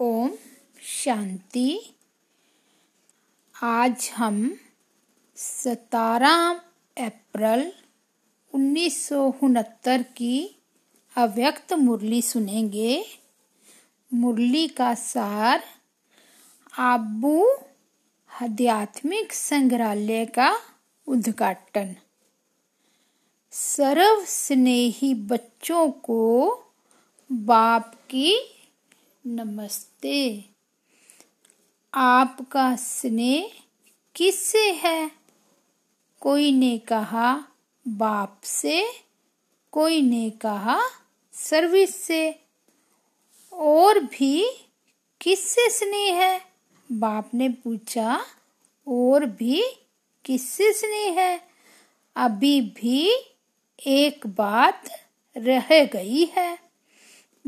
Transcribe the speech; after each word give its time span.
ओम 0.00 0.30
शांति। 0.82 1.94
आज 3.62 4.10
हम 4.16 4.58
सतारह 5.36 6.50
अप्रैल 6.96 7.72
उन्नीस 8.54 9.08
सौ 9.08 9.34
उनहत्तर 9.42 10.02
की 10.02 10.56
अव्यक्त 11.16 11.72
मुरली 11.72 12.22
सुनेंगे। 12.22 13.04
मुरली 14.14 14.68
का 14.68 14.94
सार 14.94 15.64
आबू 16.78 17.48
आध्यात्मिक 18.42 19.32
संग्रहालय 19.32 20.26
का 20.26 20.58
उद्घाटन। 21.06 21.94
सर्व 23.52 24.24
स्नेही 24.24 25.14
बच्चों 25.14 25.90
को 25.90 26.22
बाप 27.32 27.94
की 27.94 28.54
नमस्ते। 29.26 30.44
आपका 31.94 32.76
स्नेह 32.76 33.52
किससे 34.14 34.72
है? 34.72 35.10
कोई 36.20 36.52
ने 36.52 36.78
कहा, 36.78 37.40
बाप 37.88 38.40
से। 38.44 38.88
कोई 39.72 40.02
ने 40.02 40.30
कहा, 40.30 40.80
सर्विस 41.32 42.02
से। 42.02 42.34
और 43.52 44.00
भी, 44.00 44.66
किससे 45.20 45.70
स्नेह 45.70 46.14
है? 46.14 46.40
बाप 46.92 47.30
ने 47.34 47.48
पूछा, 47.48 48.24
और 48.88 49.24
भी, 49.24 49.62
किससे 50.24 50.72
स्नेह 50.72 51.20
है? 51.20 51.48
अभी 52.16 52.60
भी 52.60 53.12
एक 53.86 54.26
बात 54.26 54.84
रह 55.36 55.84
गई 55.84 56.24
है। 56.24 56.67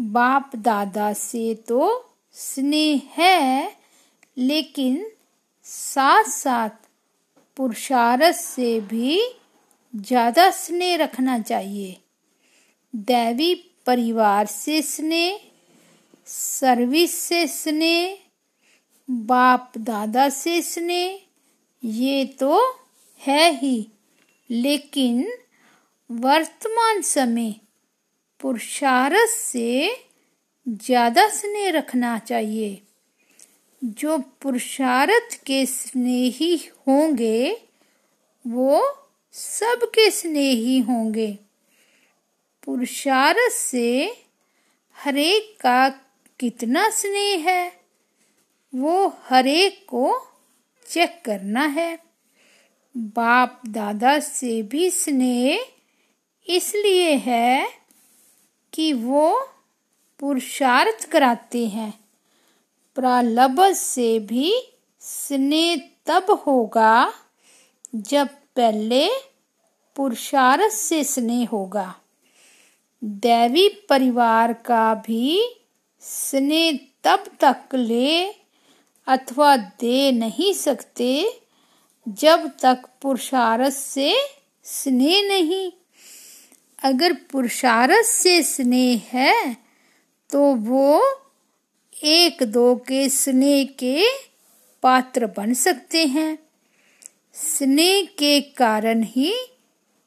बाप 0.00 0.54
दादा 0.56 1.12
से 1.12 1.54
तो 1.68 1.88
स्नेह 2.36 3.02
है, 3.12 3.76
लेकिन 4.38 5.04
साथ 5.66 6.24
साथ 6.24 6.88
पुरुषार्थ 7.56 8.34
से 8.34 8.80
भी 8.80 9.20
ज़्यादा 9.94 10.50
स्नेह 10.50 10.96
रखना 10.96 11.38
चाहिए। 11.38 11.96
दैवी 12.94 13.54
परिवार 13.86 14.46
से 14.46 14.80
स्नेह, 14.82 15.40
सर्विस 16.26 17.14
से 17.18 17.46
स्नेह, 17.48 18.18
बाप 19.08 19.72
दादा 19.78 20.28
से 20.28 20.60
स्नेह, 20.62 21.20
ये 21.82 22.24
तो 22.40 22.60
है 23.20 23.50
ही, 23.52 23.86
लेकिन 24.50 25.26
वर्तमान 26.10 27.00
समय 27.02 27.54
पुरुषार्थ 28.40 29.28
से 29.28 29.96
ज़्यादा 30.68 31.28
स्नेह 31.28 31.70
रखना 31.70 32.18
चाहिए। 32.18 32.82
जो 33.84 34.18
पुरुषार्थ 34.18 35.34
के 35.46 35.66
स्नेही 35.66 36.56
होंगे, 36.88 37.62
वो 38.46 38.82
सबके 39.32 40.10
स्नेही 40.10 40.78
होंगे। 40.78 41.38
पुरुषार्थ 42.64 43.52
से 43.52 44.16
हरेक 44.96 45.56
का 45.60 45.88
कितना 46.40 46.88
स्नेह 46.90 47.48
है, 47.48 47.72
वो 48.74 49.16
हरेक 49.24 49.84
को 49.88 50.26
चेक 50.88 51.22
करना 51.24 51.66
है। 51.66 51.98
बाप 52.96 53.60
दादा 53.66 54.18
से 54.20 54.62
भी 54.62 54.90
स्नेह 54.90 55.66
इसलिए 56.46 57.10
है 57.14 57.79
कि 58.80 58.92
वो 58.92 59.48
पुरुषार्थ 60.18 61.10
कराते 61.10 61.66
हैं। 61.66 62.00
प्रलभ 62.94 63.60
से 63.72 64.18
भी 64.18 64.62
स्नेह 65.00 65.76
तब 66.06 66.44
होगा 66.46 67.12
जब 67.94 68.28
पहले 68.56 69.08
पुरुषार्थ 69.96 70.72
से 70.72 71.04
स्नेह 71.04 71.48
होगा। 71.48 71.94
दैवी 73.04 73.68
परिवार 73.68 74.52
का 74.52 74.94
भी 74.94 75.56
स्नेह 76.00 76.78
तब 77.04 77.24
तक 77.40 77.74
ले 77.74 78.28
अथवा 79.06 79.56
दे 79.56 80.12
नहीं 80.12 80.52
सकते 80.52 81.40
जब 82.08 82.50
तक 82.62 82.88
पुरुषार्थ 83.02 83.72
से 83.72 84.14
स्नेह 84.64 85.28
नहीं 85.28 85.79
अगर 86.82 87.12
पुरुषार्थ 87.12 88.04
से 88.06 88.42
स्नेह 88.42 89.02
है 89.12 89.56
तो 90.30 90.54
वो 90.54 91.00
एक 91.94 92.42
दो 92.42 92.74
के 92.76 93.08
स्नेह 93.08 93.64
के 93.78 94.04
पात्र 94.82 95.26
बन 95.26 95.52
सकते 95.54 96.04
हैं। 96.06 96.38
स्नेह 97.34 98.04
के 98.18 98.40
कारण 98.40 99.02
ही 99.02 99.34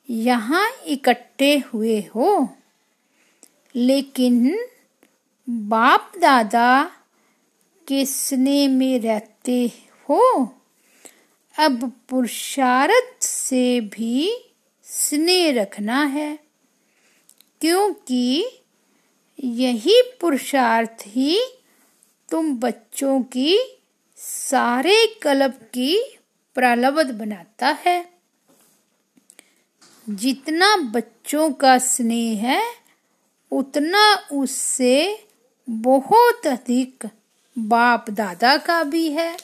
यहाँ 0.10 0.70
इकट्ठे 0.86 1.58
हुए 1.58 2.00
हो। 2.16 2.50
लेकिन 3.76 4.60
बाप 5.50 6.12
दादा 6.18 6.92
के 7.88 8.06
स्नेह 8.06 8.70
में 8.70 9.00
रहते 9.00 9.72
हो, 10.10 10.54
अब 11.56 11.92
पुरुषार्थ 12.10 13.24
से 13.24 13.82
भी 13.82 14.36
स्नेह 14.84 15.62
रखना 15.62 16.04
है। 16.06 16.43
क्योंकि 17.64 18.46
यही 19.44 20.02
पुरुषार्थ 20.22 21.04
ही 21.08 21.40
तुम 22.32 22.58
बच्चों 22.58 23.22
की 23.22 23.60
सारे 24.18 25.08
कल्प 25.22 25.52
की 25.52 26.18
प्रलब्ध 26.56 27.12
बनाता 27.12 27.68
है। 27.68 28.10
जितना 30.10 30.78
बच्चों 30.78 31.52
का 31.52 31.78
स्नेह 31.78 32.40
है, 32.40 32.74
उतना 33.52 34.28
उससे 34.32 35.26
बहुत 35.70 36.48
अधिक 36.48 37.04
बाप 37.58 38.10
दादा 38.10 38.58
का 38.58 38.84
भी 38.84 39.12
है। 39.12 39.38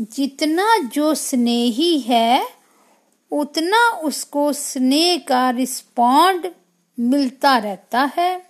जितना 0.00 0.78
जो 0.78 1.14
स्नेही 1.14 2.00
है, 2.00 2.48
उतना 3.30 3.90
उसको 3.90 4.52
स्नेह 4.52 5.18
का 5.18 5.50
रिस्पॉन्ड 5.50 6.50
मिलता 6.98 7.58
रहता 7.58 8.10
है। 8.16 8.42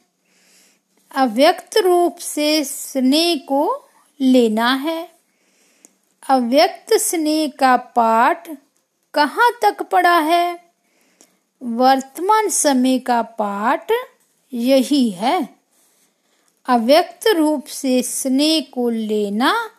अव्यक्त 1.15 1.77
रूप 1.77 2.19
से 2.19 2.65
स्नेह 2.65 3.37
को 3.37 3.89
लेना 4.21 4.75
है। 4.75 5.09
अव्यक्त 6.29 6.95
स्नेह 6.95 7.49
का 7.59 7.77
पाठ 7.77 8.51
कहाँ 9.15 9.51
तक 9.63 9.83
पड़ा 9.83 10.19
है? 10.19 10.59
वर्तमान 11.63 12.49
समय 12.49 12.99
का 12.99 13.23
पाठ 13.23 13.93
यही 14.53 15.11
है। 15.11 15.49
अव्यक्त 16.69 17.27
रूप 17.27 17.69
से 17.69 18.03
स्नेह 18.03 18.61
को 18.73 18.91
लेना 18.91 19.71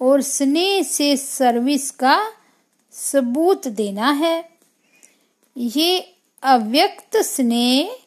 और 0.00 0.20
स्नेह 0.20 0.82
से 0.82 1.16
सर्विस 1.16 1.90
का 1.90 2.32
सबूत 2.92 3.68
देना 3.68 4.10
है। 4.10 4.42
ये 5.56 6.16
अव्यक्त 6.42 7.16
स्नेह 7.16 8.03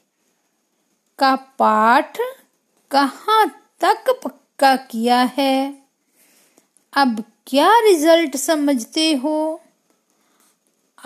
का 1.20 1.36
पाठ 1.36 2.18
कहाँ 2.92 3.72
तक 3.80 4.22
पक्का 4.24 4.76
किया 4.76 5.22
है? 5.22 5.84
अब 6.94 7.24
क्या 7.48 7.80
रिज़ल्ट 7.80 8.38
समझते 8.38 9.14
हो? 9.14 9.62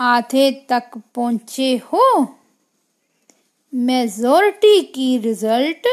आधे 0.00 0.66
तक 0.68 0.90
पहुँचे 1.14 1.76
हो? 1.76 2.36
मेजोरिटी 3.74 4.82
की 4.82 5.18
रिज़ल्ट 5.18 5.88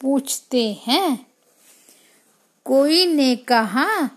पूछते 0.00 0.82
हैं। 0.86 1.26
कोई 2.64 3.06
ने 3.06 3.36
कहा 3.36 4.10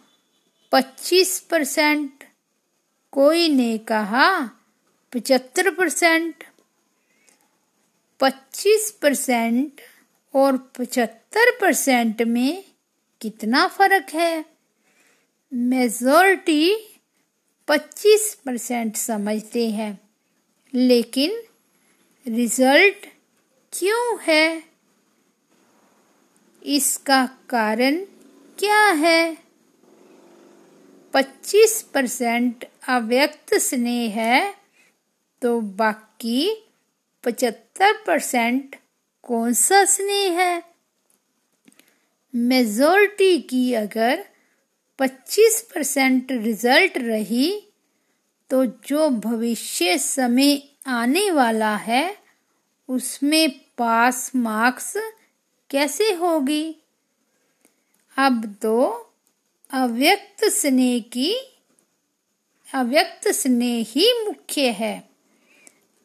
पच्चीस 0.71 1.39
परसेंट, 1.39 2.23
कोई 3.11 3.49
ने 3.49 3.77
कहा 3.77 4.49
पचहत्तर 5.13 5.71
परसेंट 5.71 6.48
पच्चीस 8.19 8.91
परसेंट 8.91 9.81
और 10.35 10.57
पचहत्तर 10.57 11.57
परसेंट 11.61 12.21
में 12.21 12.63
कितना 13.21 13.67
फ़र्क 13.67 14.13
है? 14.13 14.41
मेजोरिटी 15.53 16.75
पच्चीस 17.67 18.35
परसेंट 18.45 18.95
समझते 18.95 19.69
हैं। 19.69 19.93
लेकिन 20.73 21.31
रिज़ल्ट 22.27 23.05
क्यों 23.73 24.17
है? 24.21 24.63
इसका 26.65 27.25
कारण 27.49 28.05
क्या 28.59 28.91
है? 28.91 29.35
पच्चीस 31.13 31.81
परसेंट 31.83 32.65
अव्यक्त 32.87 33.53
स्नेह 33.53 34.13
है 34.15 34.51
तो 35.41 35.61
बाकी 35.61 36.68
पचहत्तर 37.23 37.93
परसेंट 38.07 38.75
कौन 39.23 39.53
सा 39.53 39.85
स्नेह 39.85 40.39
है? 40.39 40.61
मेजोरिटी 42.35 43.37
की 43.37 43.73
अगर 43.73 44.23
25 44.99 45.61
परसेंट 45.61 46.31
रिज़ल्ट 46.31 46.97
रही 46.97 47.61
तो 48.49 48.65
जो 48.65 49.09
भविष्य 49.09 49.97
समय 49.97 50.57
आने 50.85 51.31
वाला 51.31 51.75
है, 51.75 52.15
उसमें 52.87 53.49
पास 53.77 54.31
मार्क्स 54.35 54.97
कैसे 55.69 56.13
होगी? 56.13 56.75
अब 58.17 58.55
तो 58.61 59.11
अव्यक्त 59.71 60.45
स्नेह 60.45 60.99
की, 60.99 61.33
अव्यक्त 62.73 63.27
स्नेह 63.27 63.85
ही 63.87 64.23
मुख्य 64.25 64.69
है। 64.69 65.08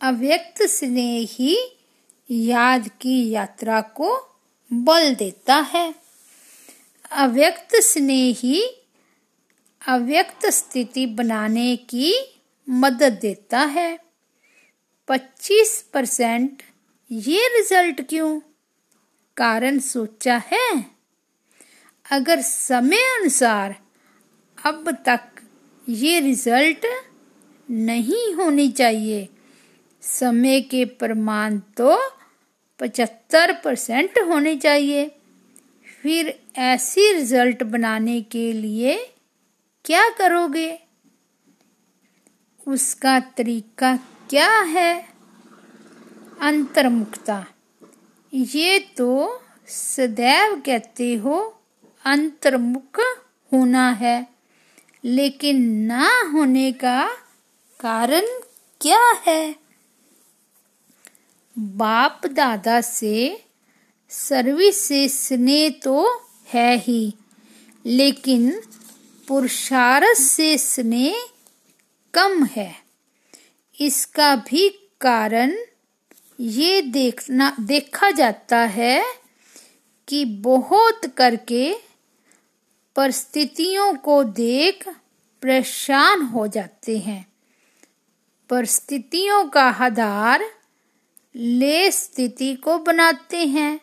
अव्यक्त 0.01 0.63
स्नेह 0.63 1.27
ही 1.31 1.57
याद 2.29 2.89
की 3.01 3.31
यात्रा 3.31 3.81
को 3.81 4.19
बल 4.73 5.15
देता 5.15 5.61
है। 5.61 5.95
अव्यक्त 7.11 7.77
स्नेह 7.77 8.37
ही 8.39 8.63
अव्यक्त 9.89 10.47
स्थिति 10.47 11.07
बनाने 11.07 11.77
की 11.77 12.15
मदद 12.69 13.19
देता 13.23 13.59
है। 13.59 13.97
25 15.09 15.83
परसेंट 15.95 16.63
ये 17.11 17.49
रिज़ल्ट 17.59 18.01
क्यों? 18.09 18.41
कारण 19.37 19.79
सोचा 19.79 20.37
है। 20.37 20.85
अगर 22.11 22.41
समय 22.41 22.97
अनुसार 22.97 23.75
अब 24.65 24.91
तक 25.07 25.41
ये 25.89 26.21
रिज़ल्ट 26.21 26.87
नहीं 27.71 28.35
होनी 28.35 28.69
चाहिए 28.69 29.25
समय 30.05 30.61
के 30.61 30.85
प्रमाण 30.85 31.59
तो 31.59 31.99
पचहत्तर 32.81 33.53
परसेंट 33.65 34.19
होने 34.19 34.57
चाहिए। 34.57 35.09
फिर 36.03 36.41
ऐसी 36.57 37.13
रिज़ल्ट 37.13 37.63
बनाने 37.63 38.21
के 38.21 38.53
लिए 38.53 38.99
क्या 39.85 40.09
करोगे? 40.09 40.79
उसका 42.69 43.21
तरीका 43.21 43.97
क्या 44.31 44.61
है? 44.61 45.07
अंतर्मुखता। 46.41 47.47
ये 48.35 48.79
तो 48.79 49.43
सदैव 49.69 50.63
कहते 50.67 51.15
हो, 51.15 51.63
अंतर्मुख 52.05 53.01
होना 53.53 53.91
है। 53.91 54.27
लेकिन 55.05 55.63
ना 55.71 56.31
होने 56.33 56.73
का 56.73 57.09
कारण 57.81 58.23
क्या 58.81 59.13
है? 59.27 59.64
बाप 61.57 62.27
दादा 62.27 62.81
से 62.81 63.45
सर्विस 64.11 64.81
से 64.85 65.09
स्नेह 65.09 65.69
तो 65.83 66.23
है 66.49 66.77
ही, 66.77 67.15
लेकिन 67.85 68.51
पुरुषार्थ 69.29 70.19
से 70.19 70.57
स्नेह 70.59 71.27
कम 72.15 72.45
है। 72.47 72.73
इसका 73.81 74.35
भी 74.37 74.69
कारण 75.01 75.57
ये 76.41 76.81
देखना, 76.83 77.57
देखा 77.61 78.11
जाता 78.11 78.59
है 78.59 79.05
कि 80.09 80.25
बहुत 80.25 81.07
करके 81.17 81.75
परिस्थितियों 82.97 83.95
को 83.95 84.23
देख 84.25 84.89
परेशान 85.43 86.23
हो 86.23 86.47
जाते 86.47 86.99
हैं। 86.99 87.25
परिस्थितियों 88.51 89.45
का 89.49 89.65
आधार 89.81 90.45
ले 91.37 91.91
स्थिति 91.91 92.55
को 92.55 92.79
बनाते 92.79 93.47
हैं। 93.47 93.81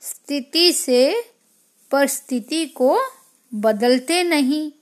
स्थिति 0.00 0.72
से 0.72 1.30
परिस्थिति 1.90 2.66
को 2.66 3.00
बदलते 3.54 4.22
नहीं। 4.22 4.72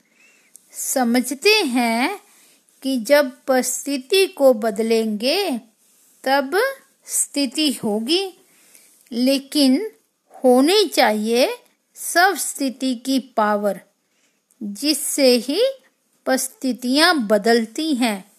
समझते 0.72 1.50
हैं 1.50 2.20
कि 2.82 2.98
जब 2.98 3.32
परिस्थिति 3.46 4.26
को 4.26 4.52
बदलेंगे, 4.52 5.60
तब 6.24 6.62
स्थिति 7.06 7.72
होगी। 7.72 8.32
लेकिन 9.12 9.92
होनी 10.44 10.84
चाहिए 10.84 11.56
सब 11.94 12.36
स्थिति 12.36 12.94
की 12.94 13.18
पावर, 13.18 13.80
जिससे 14.62 15.36
ही 15.36 15.62
परिस्थितियाँ 16.26 17.26
बदलती 17.26 17.94
हैं। 17.94 18.32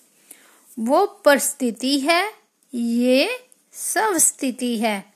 वो 0.80 1.06
परिस्थिति 1.06 2.00
है 2.00 2.47
ये 2.74 3.48
सब 3.72 4.18
स्थिति 4.18 4.78
है। 4.78 5.14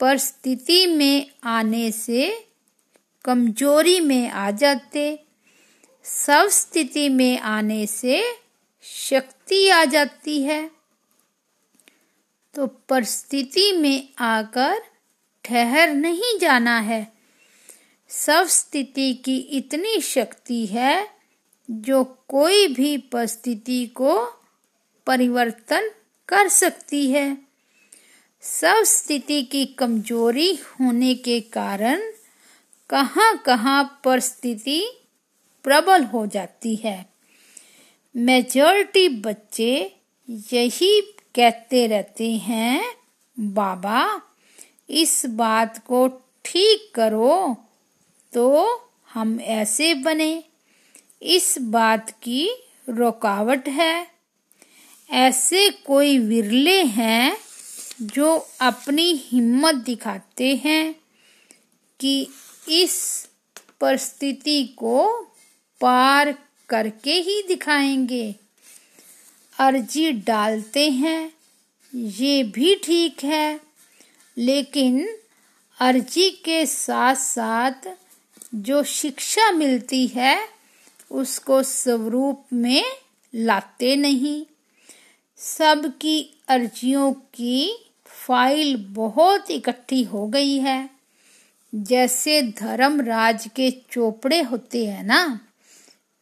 परिस्थिति 0.00 0.86
में 0.86 1.30
आने 1.44 1.92
से, 1.92 2.46
कमज़ोरी 3.24 4.00
में 4.00 4.30
आ 4.30 4.50
जाते, 4.50 5.24
सब 6.04 6.48
स्थिति 6.48 7.08
में 7.08 7.38
आने 7.38 7.86
से 7.86 8.24
शक्ति 8.82 9.68
आ 9.68 9.84
जाती 9.84 10.42
है। 10.42 10.70
तो 12.54 12.66
परिस्थिति 12.66 13.72
में 13.72 14.08
आकर 14.18 14.82
ठहर 15.44 15.90
नहीं 15.90 16.38
जाना 16.38 16.80
है। 16.80 17.12
सब 18.08 18.46
स्थिति 18.46 19.14
की 19.14 19.36
इतनी 19.36 20.00
शक्ति 20.00 20.66
है, 20.66 21.10
जो 21.70 22.04
कोई 22.28 22.68
भी 22.68 22.96
परिस्थिति 22.98 23.86
को 23.86 24.26
परिवर्तन 25.06 25.90
कर 26.28 26.48
सकती 26.48 27.10
है। 27.10 27.36
सब 28.42 28.82
स्थिति 28.84 29.42
की 29.42 29.64
कमज़ोरी 29.78 30.54
होने 30.54 31.14
के 31.14 31.40
कारण 31.40 32.02
कहाँ 32.90 33.36
कहाँ 33.36 34.00
परिस्थिति 34.04 34.80
प्रबल 35.64 36.04
हो 36.04 36.26
जाती 36.26 36.74
है। 36.76 37.06
मेजॉरिटी 38.14 39.08
बच्चे 39.08 39.96
यही 40.52 41.00
कहते 41.34 41.86
रहते 41.86 42.30
हैं, 42.32 42.82
बाबा, 43.36 44.22
इस 44.90 45.22
बात 45.26 45.78
को 45.86 46.06
ठीक 46.44 46.90
करो 46.94 47.56
तो 48.32 48.66
हम 49.14 49.40
ऐसे 49.40 49.94
बने। 49.94 50.44
इस 51.22 51.58
बात 51.58 52.10
की 52.22 52.48
रुकावट 52.88 53.68
है। 53.68 54.15
ऐसे 55.10 55.70
कोई 55.70 56.18
विरले 56.18 56.82
हैं 56.82 57.36
जो 58.02 58.48
अपनी 58.60 59.12
हिम्मत 59.12 59.74
दिखाते 59.74 60.54
हैं 60.54 60.94
कि 62.00 62.28
इस 62.68 63.28
परिस्थिति 63.80 64.64
को 64.64 65.22
पार 65.80 66.38
करके 66.68 67.12
ही 67.12 67.42
दिखाएँगे। 67.48 68.34
अर्जी 69.58 70.12
डालते 70.12 70.90
हैं, 70.90 71.32
ये 71.94 72.42
भी 72.42 72.74
ठीक 72.74 73.24
है, 73.24 73.60
लेकिन 74.38 75.18
अर्जी 75.80 76.30
के 76.30 76.66
साथ 76.66 77.14
साथ 77.14 77.88
जो 78.54 78.82
शिक्षा 78.82 79.50
मिलती 79.50 80.06
है, 80.06 80.48
उसको 81.10 81.62
स्वरूप 81.62 82.44
में 82.52 82.84
लाते 83.34 83.96
नहीं। 83.96 84.55
सबकी 85.38 86.42
अर्जियों 86.48 87.12
की 87.12 87.88
फ़ाइल 88.06 88.76
बहुत 88.88 89.50
इकट्ठी 89.50 90.02
हो 90.02 90.26
गई 90.26 90.58
है। 90.58 90.90
जैसे 91.74 92.42
धर्मराज 92.42 93.48
के 93.56 93.70
चोपड़े 93.90 94.42
होते 94.42 94.86
हैं 94.86 95.02
ना, 95.02 95.40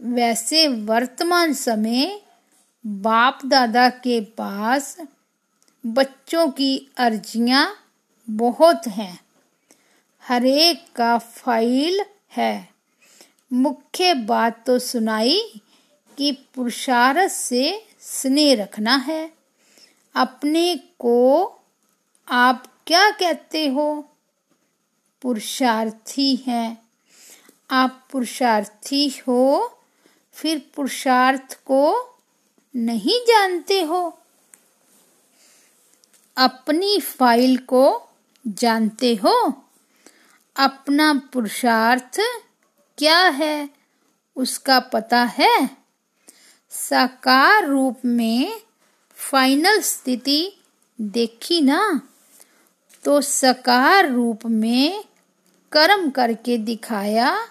वैसे 0.03 0.69
वर्तमान 0.69 1.53
समय 1.53 2.21
बाप 2.87 3.39
दादा 3.45 3.89
के 3.89 4.21
पास 4.21 4.97
बच्चों 5.87 6.49
की 6.51 6.91
अर्जियाँ 6.97 7.75
बहुत 8.31 8.87
हैं। 8.87 9.21
हरेक 10.23 10.87
का 10.97 11.19
फ़ाइल 11.19 12.05
है। 12.37 12.69
मुख्य 13.53 14.15
बात 14.15 14.65
तो 14.67 14.79
सुनाई 14.79 15.61
कि 16.19 16.33
पुरुषार्थ 16.55 17.33
से 17.33 17.83
स्नेह 18.05 18.63
रखना 18.63 18.97
है। 18.97 19.33
अपने 20.15 20.77
को 20.77 21.45
आप 22.29 22.67
क्या 22.87 23.11
कहते 23.11 23.69
हो? 23.69 24.09
पुरुषार्थी 25.23 26.37
हैं। 26.37 26.89
आप 27.71 28.09
पुरुषार्थी 28.13 29.09
हो, 29.09 29.79
फिर 30.33 30.71
पुरुषार्थ 30.77 31.55
को 31.55 32.15
नहीं 32.77 33.21
जानते 33.21 33.83
हो। 33.83 34.19
अपनी 36.37 37.01
फ़ाइल 37.01 37.57
को 37.57 38.03
जानते 38.47 39.15
हो। 39.15 39.65
अपना 40.57 41.15
पुरुषार्थ 41.33 42.21
क्या 42.99 43.19
है, 43.19 43.71
उसका 44.37 44.81
पता 44.81 45.25
है? 45.25 45.84
साकार 46.75 47.67
रूप 47.67 48.01
में 48.05 48.61
फाइनल 49.17 49.81
स्थिति 49.81 50.53
देखी 51.01 51.61
ना? 51.61 52.01
तो 53.05 53.21
साकार 53.21 54.11
रूप 54.11 54.47
में 54.47 55.05
कर्म 55.73 56.11
करके 56.11 56.57
दिखाया 56.59 57.49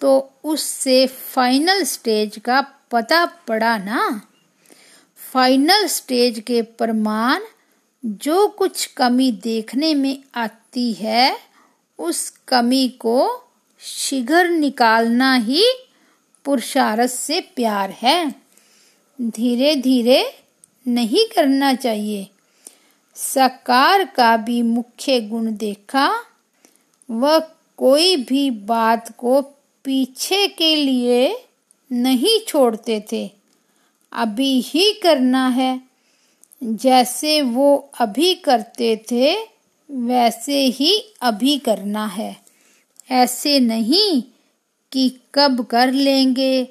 तो 0.00 0.32
उससे 0.44 1.06
फाइनल 1.06 1.82
स्टेज 1.84 2.38
का 2.44 2.60
पता 2.90 3.24
पड़ा 3.26 3.78
ना? 3.78 4.22
फाइनल 5.32 5.86
स्टेज 5.86 6.40
के 6.46 6.62
प्रमाण 6.62 7.42
जो 8.04 8.48
कुछ 8.48 8.86
कमी 8.86 9.30
देखने 9.32 9.94
में 9.94 10.22
आती 10.34 10.92
है, 10.92 11.38
उस 11.98 12.28
कमी 12.48 12.88
को 12.88 13.44
शीघ्र 13.80 14.48
निकालना 14.48 15.34
ही 15.34 15.64
पुरुषार्थ 16.48 17.10
से 17.10 17.40
प्यार 17.40 17.90
है। 17.90 18.34
धीरे 19.20 19.74
धीरे 19.74 20.24
नहीं 20.86 21.34
करना 21.34 21.74
चाहिए। 21.74 22.28
सकार 23.14 24.04
का 24.04 24.36
भी 24.36 24.62
मुख्य 24.62 25.20
गुण 25.20 25.56
देखा। 25.56 26.24
वह 27.10 27.38
कोई 27.76 28.16
भी 28.16 28.50
बात 28.50 29.14
को 29.18 29.40
पीछे 29.84 30.48
के 30.48 30.76
लिए 30.76 31.34
नहीं 31.92 32.46
छोड़ते 32.48 33.00
थे। 33.12 33.30
अभी 34.12 34.60
ही 34.60 34.92
करना 34.92 35.48
है। 35.48 35.80
जैसे 36.64 37.42
वो 37.42 37.90
अभी 38.00 38.34
करते 38.34 38.96
थे, 38.96 39.36
वैसे 39.90 40.64
ही 40.64 41.14
अभी 41.20 41.58
करना 41.58 42.06
है। 42.06 42.36
ऐसे 43.10 43.58
नहीं 43.58 44.37
कि 44.92 45.08
कब 45.34 45.64
कर 45.64 45.92
लेंगे? 45.92 46.68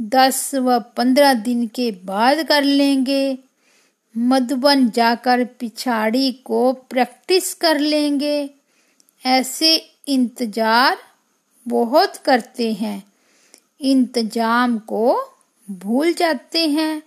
दस 0.00 0.54
व 0.54 0.78
पंद्रह 0.96 1.34
दिन 1.34 1.66
के 1.66 1.90
बाद 2.04 2.42
कर 2.42 2.64
लेंगे। 2.64 3.38
मधुबन 4.14 4.88
जाकर 4.90 5.44
पिछाड़ी 5.44 6.32
को 6.32 6.72
प्रैक्टिस 6.72 7.54
कर 7.54 7.78
लेंगे। 7.78 8.50
ऐसे 9.26 9.76
इंतज़ार 10.08 10.98
बहुत 11.66 12.16
करते 12.16 12.72
हैं। 12.72 13.02
इंतज़ाम 13.80 14.78
को 14.78 15.34
भूल 15.70 16.12
जाते 16.12 16.66
हैं। 16.68 17.02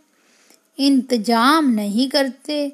इंतज़ाम 0.77 1.69
नहीं 1.69 2.10
करते। 2.10 2.72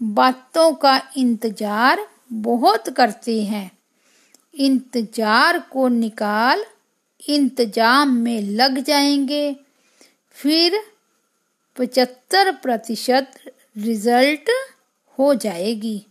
बातों 0.00 0.72
का 0.74 1.00
इंतज़ार 1.16 2.06
बहुत 2.32 2.88
करते 2.88 3.42
हैं। 3.42 3.70
इंतज़ार 4.54 5.58
को 5.58 5.88
निकाल 5.88 6.64
इंतज़ाम 7.28 8.14
में 8.14 8.42
लग 8.42 8.78
जाएँगे। 8.78 9.56
फिर 10.32 10.80
पचहत्तर 11.78 12.52
प्रतिशत 12.52 13.30
रिज़ल्ट 13.78 14.50
हो 15.18 15.34
जाएगी। 15.34 16.06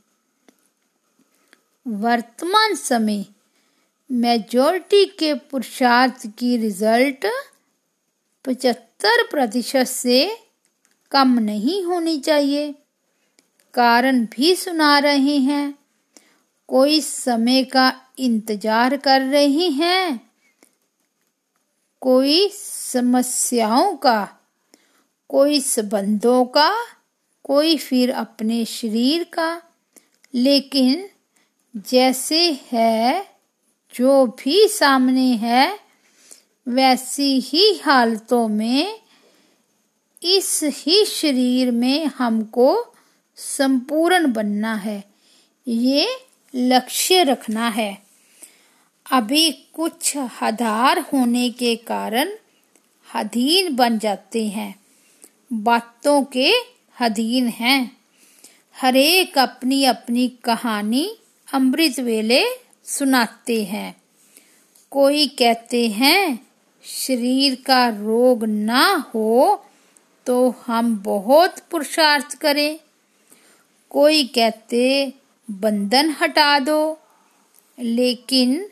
वर्तमान 1.88 2.75
समय 2.75 3.25
मेजोरिटी 4.12 5.06
के 5.06 5.34
पुरुषार्थ 5.34 6.27
की 6.27 6.58
रिज़ल्ट 6.58 7.25
पचहत्तर 8.46 9.27
प्रतिशत 9.27 9.84
से 9.84 10.38
कम 11.12 11.39
नहीं 11.39 11.84
होनी 11.84 12.18
चाहिए। 12.18 12.75
कारण 13.74 14.25
भी 14.25 14.56
सुना 14.56 15.00
रहे 15.00 15.38
हैं। 15.38 15.75
कोई 16.68 17.01
समय 17.01 17.63
का 17.63 18.01
इंतज़ार 18.20 18.98
कर 18.98 19.22
रहे 19.22 19.70
हैं। 19.70 20.31
कोई 22.01 22.50
समस्याओं 22.91 23.96
का, 23.96 24.27
कोई 25.29 25.60
संबंधों 25.60 26.46
का, 26.46 26.75
कोई 27.43 27.77
फिर 27.77 28.12
अपने 28.12 28.65
शरीर 28.65 29.24
का। 29.24 29.62
लेकिन 30.34 31.10
जैसे 31.75 32.60
है, 32.72 33.22
जो 33.96 34.25
भी 34.25 34.67
सामने 34.67 35.36
है, 35.36 35.79
वैसी 36.67 37.39
ही 37.39 37.81
हालतों 37.86 38.48
में, 38.48 39.01
इस 40.24 40.60
ही 40.63 41.05
शरीर 41.05 41.72
में 41.72 42.05
हमको 42.05 42.93
संपूर्ण 43.36 44.34
बनना 44.34 44.74
है। 44.74 45.01
ये 45.67 46.08
लक्ष्य 46.55 47.24
रखना 47.24 47.70
है। 47.70 48.11
अभी 49.12 49.51
कुछ 49.51 50.18
हदार 50.18 51.00
होने 51.00 51.50
के 51.50 51.75
कारण 51.75 52.32
अधीन 53.15 53.75
बन 53.75 54.00
जाते 54.00 54.48
हैं। 54.48 54.75
बातों 55.53 56.24
के 56.24 56.53
अधीन 57.01 57.48
हैं। 57.48 57.98
हरेक 58.82 59.38
अपनी 59.38 59.84
अपनी 59.84 60.27
कहानी 60.27 61.18
अमृत 61.53 62.00
वेले 62.00 62.46
सुनाते 62.86 63.63
हैं। 63.63 64.01
कोई 64.91 65.27
कहते 65.27 65.88
हैं, 65.88 66.48
शरीर 66.86 67.56
का 67.65 67.89
रोग 67.89 68.46
ना 68.46 69.12
हो 69.15 69.65
तो 70.25 70.56
हम 70.68 70.98
बहुत 70.98 71.60
पुरुषार्थ 71.72 72.38
करें। 72.38 72.80
कोई 73.89 74.24
कहते, 74.24 75.13
बंधन 75.51 76.15
हटा 76.22 76.60
दो। 76.60 77.00
लेकिन 77.80 78.71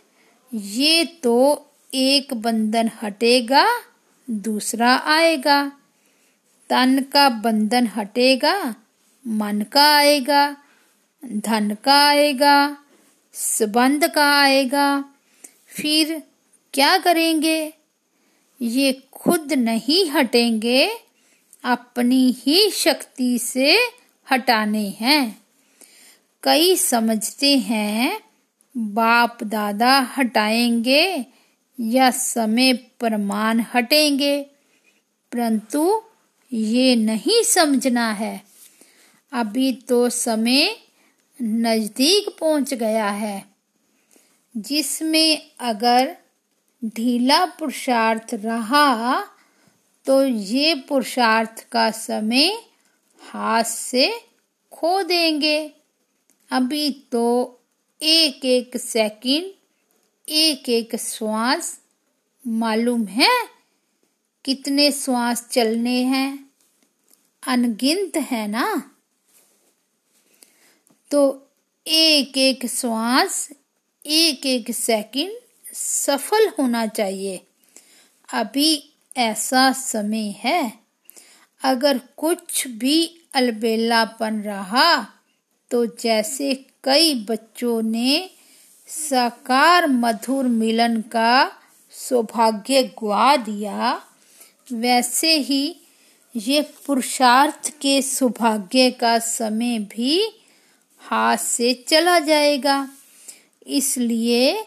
ये 0.54 1.06
तो 1.06 1.66
एक 1.94 2.34
बंधन 2.34 2.92
हटेगा, 3.04 3.82
दूसरा 4.30 4.96
आएगा। 4.96 5.72
तन 6.70 7.06
का 7.14 7.30
बंधन 7.30 7.88
हटेगा, 7.88 8.76
मन 9.28 9.62
का 9.62 9.96
आएगा। 9.96 10.58
धन 11.26 11.78
का 11.84 12.08
आएगा, 12.08 12.78
संबंध 13.34 14.08
का 14.08 14.42
आएगा। 14.42 15.06
फिर 15.68 16.24
क्या 16.74 16.98
करेंगे? 16.98 17.74
ये 18.62 19.04
खुद 19.12 19.54
नहीं 19.54 20.12
हटेंगे, 20.12 20.92
अपनी 21.64 22.36
ही 22.38 22.72
शक्ति 22.72 23.40
से 23.40 23.80
हटाने 24.32 24.90
हैं। 24.90 25.42
कई 26.44 26.76
समझते 26.76 27.58
हैं 27.58 28.29
बाप 28.80 29.44
दादा 29.44 30.14
हटाएँगे 30.18 31.26
या 31.80 32.12
समय 32.12 32.74
प्रमाण 32.74 33.64
हटेंगे। 33.74 34.44
परंतु 35.32 36.02
ये 36.54 36.96
नहीं 36.96 37.44
समझना 37.44 38.12
है। 38.12 38.44
अभी 39.34 39.74
तो 39.74 40.10
समय 40.10 40.78
नज़दीक 41.42 42.30
पहुँच 42.40 42.74
गया 42.74 43.10
है। 43.10 43.46
जिसमें 44.58 45.52
अगर 45.60 46.18
ढीला 46.86 47.46
पुरुषार्थ 47.46 48.34
रहा 48.34 49.24
तो 50.06 50.26
ये 50.26 50.76
पुरुषार्थ 50.76 51.68
का 51.72 51.92
समय 51.92 52.58
हाथ 53.22 53.64
से 53.64 54.20
खो 54.72 55.04
देंगे। 55.04 55.72
अभी 56.52 56.92
तो 57.12 57.59
एक 58.02 58.46
एक 58.46 58.78
सेकंड, 58.78 59.52
एक 60.30 60.70
एक 60.70 60.96
श्वास। 60.96 61.80
मालूम 62.48 63.06
है 63.06 63.48
कितने 64.46 64.92
श्वास 64.92 65.48
चलने 65.52 66.04
हैं? 66.04 66.50
अनगिनत 67.48 68.18
है 68.18 68.48
ना? 68.48 68.96
तो 71.12 71.50
एक 71.88 72.38
एक 72.38 72.66
श्वास, 72.66 73.50
एक 74.06 74.46
एक 74.46 74.72
सेकंड 74.72 75.32
सफल 75.74 76.48
होना 76.60 76.88
चाहिए। 76.88 77.38
अभी 78.34 78.94
ऐसा 79.18 79.72
समय 79.72 80.36
है। 80.38 80.74
अगर 81.64 81.98
कुछ 81.98 82.68
भी 82.68 83.22
अलबेलापन 83.34 84.42
रहा 84.42 85.14
तो 85.72 85.86
जैसे 85.86 86.66
कई 86.84 87.16
बच्चों 87.16 87.82
ने 87.82 88.30
साकार 88.88 89.88
मधुर 89.88 90.46
मिलन 90.46 91.02
का 91.02 91.52
सौभाग्य 91.92 92.84
गुआ 92.84 93.36
दिया। 93.36 94.02
वैसे 94.74 95.38
ही 95.38 95.76
ये 96.36 96.62
पुरुषार्थ 96.62 97.70
के 97.70 98.02
सौभाग्य 98.02 98.92
का 98.92 99.20
समय 99.20 99.80
भी 99.80 100.42
हाथ 101.00 101.38
से 101.38 101.74
चला 101.74 102.20
जाएगा। 102.20 102.90
इसलिए 103.68 104.64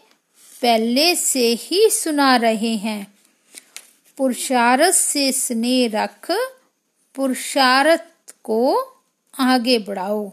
पहले 0.62 1.14
से 1.14 1.54
ही 1.54 1.90
सुना 1.90 2.36
रहे 2.36 2.76
हैं। 2.76 3.14
पुरुषार्थ 4.16 4.94
से 4.94 5.32
स्नेह 5.32 5.90
रख, 5.94 6.30
पुरुषार्थ 7.14 8.34
को 8.44 8.76
आगे 9.38 9.78
बढ़ाओ। 9.78 10.32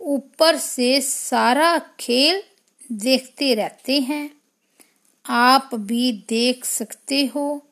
ऊपर 0.00 0.56
से 0.56 1.00
सारा 1.00 1.78
खेल 2.00 2.42
देखते 2.92 3.54
रहते 3.54 4.00
हैं। 4.00 4.30
आप 5.26 5.70
भी 5.74 6.12
देख 6.28 6.64
सकते 6.64 7.24
हो। 7.26 7.66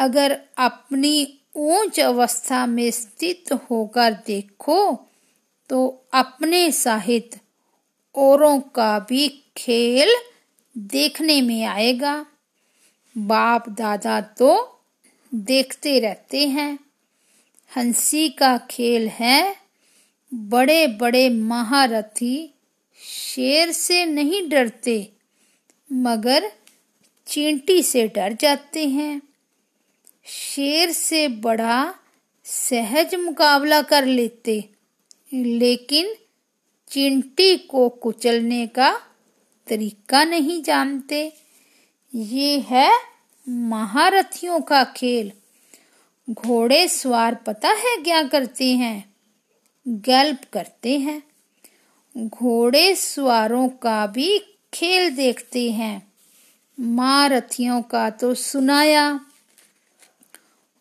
अगर 0.00 0.40
अपनी 0.58 1.38
ऊंच 1.56 2.00
अवस्था 2.00 2.66
में 2.66 2.90
स्थित 2.90 3.52
होकर 3.52 4.12
देखो 4.26 5.08
तो 5.70 6.06
अपने 6.12 6.72
साहित्य 6.72 7.40
औरों 8.14 8.60
का 8.60 8.98
भी 8.98 9.28
खेल 9.56 10.14
देखने 10.78 11.40
में 11.40 11.64
आएगा। 11.64 12.26
बाप 13.18 13.68
दादा 13.68 14.20
तो 14.20 14.80
देखते 15.34 15.98
रहते 16.00 16.48
हैं। 16.48 16.78
हँसी 17.76 18.28
का 18.28 18.58
खेल 18.58 19.08
है 19.08 19.65
बड़े 20.34 20.86
बड़े 20.86 21.28
महारथी 21.30 22.54
शेर 23.00 23.72
से 23.72 24.04
नहीं 24.04 24.48
डरते, 24.48 25.12
मगर 25.92 26.52
चींटी 27.26 27.82
से 27.82 28.06
डर 28.08 28.36
जाते 28.40 28.88
हैं। 28.88 29.22
शेर 30.26 30.92
से 30.92 31.28
बड़ा 31.28 31.94
सहज 32.44 33.14
मुकाबला 33.14 33.82
कर 33.82 34.04
लेते, 34.04 34.68
लेकिन 35.34 36.14
चिंटी 36.88 37.56
को 37.56 37.88
कुचलने 37.88 38.66
का 38.66 39.00
तरीका 39.68 40.24
नहीं 40.24 40.62
जानते। 40.62 41.32
ये 42.14 42.58
है 42.58 42.90
महारथियों 43.48 44.60
का 44.60 44.84
खेल। 44.84 45.32
घोड़े 46.30 46.88
सवार 46.88 47.34
पता 47.34 47.68
है 47.68 47.96
क्या 47.96 48.22
करते 48.22 48.72
हैं? 48.72 49.05
गल्प 49.88 50.38
करते 50.52 50.98
हैं। 50.98 51.22
घोड़े 52.28 52.94
सवारों 52.94 53.68
का 53.68 54.06
भी 54.06 54.38
खेल 54.74 55.16
देखते 55.16 55.70
हैं। 55.70 56.12
महारथियों 56.80 57.82
का 57.82 58.10
तो 58.10 58.34
सुनाया। 58.34 59.20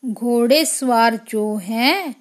घोड़े 0.05 0.65
सवार 0.65 1.19
जो 1.29 1.55
हैं, 1.55 2.15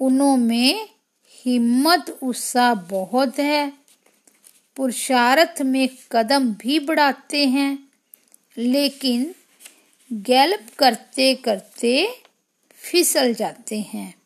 उनमें 0.00 0.88
हिम्मत, 1.30 2.18
उत्साह 2.22 2.74
बहुत 2.74 3.38
है। 3.38 3.72
पुरुषार्थ 4.76 5.62
में 5.62 5.88
कदम 6.12 6.48
भी 6.48 6.78
बढ़ाते 6.78 7.46
हैं। 7.46 7.88
लेकिन 8.58 9.34
गैल्प 10.12 10.66
करते 10.78 11.34
करते 11.34 12.22
फिसल 12.74 13.34
जाते 13.34 13.80
हैं। 13.80 14.23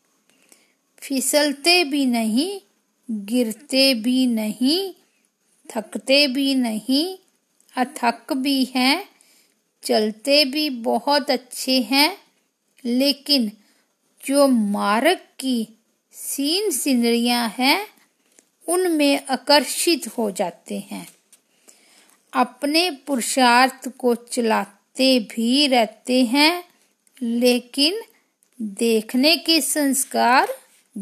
फिसलते 0.99 1.83
भी 1.83 2.05
नहीं, 2.05 2.59
गिरते 3.11 3.93
भी 3.93 4.27
नहीं, 4.27 4.93
थकते 5.69 6.27
भी 6.27 6.55
नहीं, 6.55 7.17
अथक 7.77 8.33
भी 8.33 8.63
हैं, 8.65 9.09
चलते 9.83 10.45
भी 10.45 10.69
बहुत 10.69 11.31
अच्छे 11.31 11.81
हैं, 11.81 12.17
लेकिन 12.85 13.51
जो 14.25 14.47
मार्ग 14.47 15.17
की 15.39 15.67
सीन 16.11 16.71
सिनरियाँ 16.71 17.55
हैं, 17.57 17.87
उनमें 18.69 19.25
आकर्षित 19.29 20.07
हो 20.17 20.31
जाते 20.31 20.79
हैं। 20.91 21.07
अपने 22.33 22.91
पुरुषार्थ 22.91 23.89
को 23.97 24.15
चलाते 24.15 25.19
भी 25.19 25.67
रहते 25.67 26.25
हैं, 26.25 26.63
लेकिन 27.21 28.01
देखने 28.61 29.37
के 29.37 29.61
संस्कार 29.61 30.47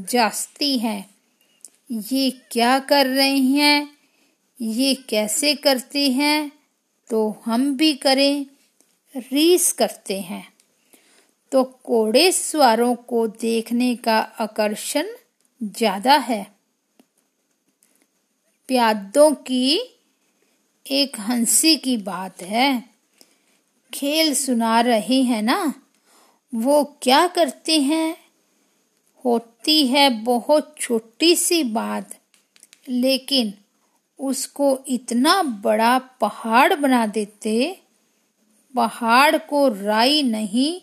जास्ती 0.06 0.78
हैं। 0.78 1.16
ये 1.92 2.30
क्या 2.52 2.80
कर 2.80 3.08
रहे 3.08 3.38
हैं? 3.38 3.98
ये 4.62 4.96
कैसे 4.96 5.56
करते 5.56 6.12
हैं? 6.12 6.52
तो 7.10 7.42
हम 7.46 7.78
भी 7.78 7.94
करें, 7.94 8.46
रीस 9.18 9.72
करते 9.72 10.22
हैं। 10.22 10.54
तो 11.52 11.64
कोड़े 11.64 12.32
सवारों 12.32 12.96
को 12.96 13.28
देखने 13.28 13.96
का 13.96 14.20
आकर्षण 14.20 15.06
ज़्यादा 15.64 16.18
है। 16.18 16.56
प्यादों 18.68 19.32
की 19.32 19.80
एक 20.92 21.20
हँसी 21.20 21.78
की 21.78 21.98
बात 21.98 22.42
है। 22.42 22.90
खेल 23.94 24.36
सुना 24.36 24.82
रहे 24.82 25.22
हैं 25.22 25.42
ना? 25.42 25.74
वो 26.56 27.00
क्या 27.02 27.28
करते 27.28 27.82
हैं? 27.82 28.27
होती 29.26 29.88
है 29.88 30.10
बहुत 30.10 30.76
छोटी 30.80 31.36
सी 31.36 31.64
बात, 31.64 32.18
लेकिन 32.90 33.54
उसको 34.20 34.80
इतना 34.88 35.44
बड़ा 35.44 36.00
पहाड़ 36.00 36.74
बना 36.74 37.08
देते, 37.08 37.80
पहाड़ 38.76 39.38
को 39.38 39.68
राई 39.68 40.24
नहीं, 40.24 40.82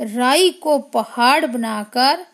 राई 0.00 0.50
को 0.50 0.78
पहाड़ 0.78 1.46
बनाकर 1.46 2.26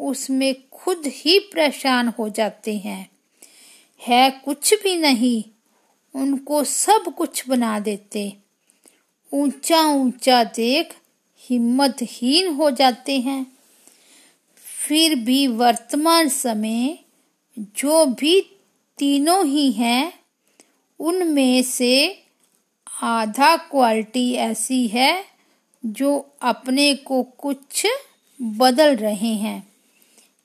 उसमें 0.00 0.54
खुद 0.72 1.02
ही 1.06 1.38
परेशान 1.38 2.08
हो 2.08 2.28
जाते 2.28 2.76
हैं। 2.76 3.10
है 4.06 4.30
कुछ 4.30 4.74
भी 4.82 4.96
नहीं, 4.96 5.44
उनको 6.20 6.64
सब 6.64 7.14
कुछ 7.16 7.48
बना 7.48 7.80
देते। 7.80 8.36
ऊँचा 9.34 9.80
ऊँचा 9.80 10.44
देख 10.44 10.96
हिम्मतहीन 11.38 12.54
हो 12.54 12.70
जाते 12.70 13.20
हैं। 13.20 13.49
फिर 14.88 15.14
भी 15.14 15.46
वर्तमान 15.46 16.28
समय 16.28 16.98
जो 17.58 18.06
भी 18.06 18.40
तीनों 18.98 19.46
ही 19.46 19.72
हैं, 19.72 20.12
उनमें 20.98 21.62
से 21.62 22.22
आधा 23.02 23.56
क्वालिटी 23.56 24.32
ऐसी 24.32 24.86
है 24.86 25.24
जो 25.86 26.32
अपने 26.42 26.94
को 26.94 27.22
कुछ 27.22 27.86
बदल 28.42 28.96
रहे 28.96 29.34
हैं। 29.34 29.72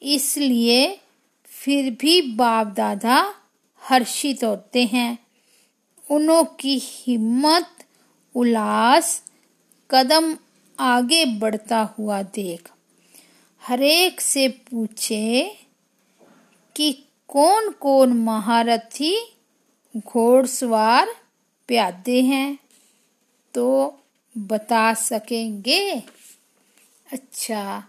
इसलिए 0.02 1.00
फिर 1.46 1.92
भी 1.92 2.22
बाप 2.22 2.68
दादा 2.68 3.36
हर्षित 3.82 4.44
होते 4.44 4.86
हैं। 4.86 5.18
उनों 6.12 6.44
की 6.44 6.82
हिम्मत, 6.84 7.68
उल्लास 8.36 9.24
कदम 9.92 10.38
आगे 10.80 11.26
बढ़ता 11.26 11.96
हुआ 12.00 12.22
देख। 12.22 12.70
हरेक 13.68 14.22
से 14.22 14.48
पूछे 14.48 15.58
कि 16.76 17.04
कौन 17.28 17.72
कौन 17.72 18.14
महारथी 18.14 19.38
घोड़सवार 19.98 21.08
प्यादे 21.68 22.22
हैं। 22.22 22.60
तो 23.54 24.00
बता 24.38 24.94
सकेंगे? 24.94 26.04
अच्छा। 27.12 27.84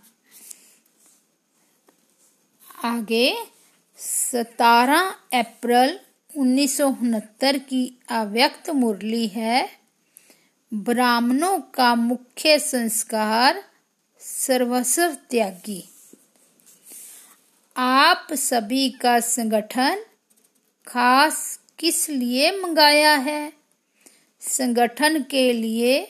आगे 2.84 3.36
सतारह 3.96 5.08
अप्रैल 5.40 6.00
उन्नीस 6.36 6.76
सौ 6.76 6.88
उनहत्तर 6.88 7.58
की 7.58 7.98
अव्यक्त 8.08 8.70
मुरली 8.70 9.26
है। 9.26 9.70
ब्राह्मणों 10.74 11.60
का 11.60 11.94
मुख्य 11.94 12.58
संस्कार 12.58 13.75
सर्वस्व 14.28 15.14
त्यागी। 15.30 15.88
आप 17.76 18.26
सभी 18.32 18.88
का 18.88 19.20
संगठन 19.20 20.04
खास 20.86 21.60
किस 21.78 22.10
लिए 22.10 22.50
मंगाया 22.50 23.16
है? 23.16 23.52
संगठन 24.40 25.22
के 25.22 25.52
लिए 25.62 26.04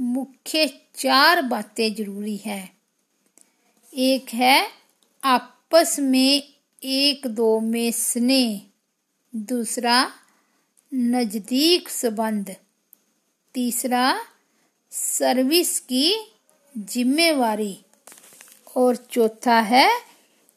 मुख्य 0.00 0.66
चार 0.94 1.40
बातें 1.40 1.94
ज़रूरी 1.94 2.36
है। 2.36 2.68
एक 3.96 4.26
है 4.34 4.68
आपस 5.24 5.96
में 5.98 6.42
एक 6.82 7.26
दो 7.26 7.60
में 7.60 7.92
स्नेह। 7.92 8.60
दूसरा, 9.34 10.10
नज़दीक 10.94 11.88
संबंध। 11.88 12.50
तीसरा, 13.54 14.20
सर्विस 14.90 15.80
की 15.80 16.31
जिम्मेवारी। 16.78 17.78
और 18.76 18.96
चौथा 18.96 19.60
है, 19.60 19.90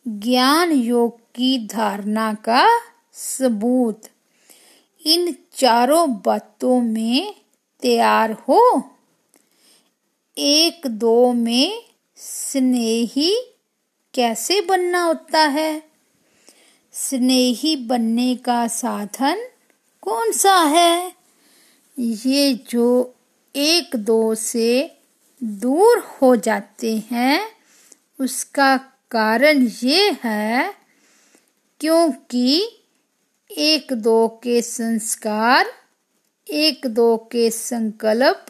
ज्ञान 0.08 0.71
योग 0.71 1.19
की 1.19 1.67
धारणा 1.67 2.34
का 2.34 2.82
सबूत। 3.13 4.01
इन 5.06 5.36
चारों 5.54 6.13
बातों 6.25 6.82
में 6.82 7.36
तैयार 7.82 8.32
हो। 8.32 8.91
एक 10.38 10.88
दो 10.88 11.34
में 11.34 11.84
स्नेही 12.15 13.54
कैसे 14.13 14.62
बनना 14.62 15.04
होता 15.04 15.39
है? 15.39 15.84
स्नेही 16.93 17.75
बनने 17.75 18.36
का 18.36 18.67
साधन 18.67 19.47
कौन 20.01 20.32
सा 20.32 20.63
है? 20.63 21.15
ये 21.99 22.54
जो 22.69 23.15
एक 23.56 23.95
दो 23.95 24.36
से 24.36 24.94
दूर 25.45 25.99
हो 25.99 26.36
जाते 26.36 27.03
हैं। 27.12 27.47
उसका 28.19 28.77
कारण 29.12 29.67
ये 29.84 30.17
है 30.23 30.73
क्योंकि 31.79 32.79
एक 33.51 33.93
दो 33.93 34.27
के 34.27 34.62
संस्कार, 34.62 35.65
एक 36.49 36.88
दो 36.88 37.17
के 37.17 37.51
संकल्प 37.51 38.45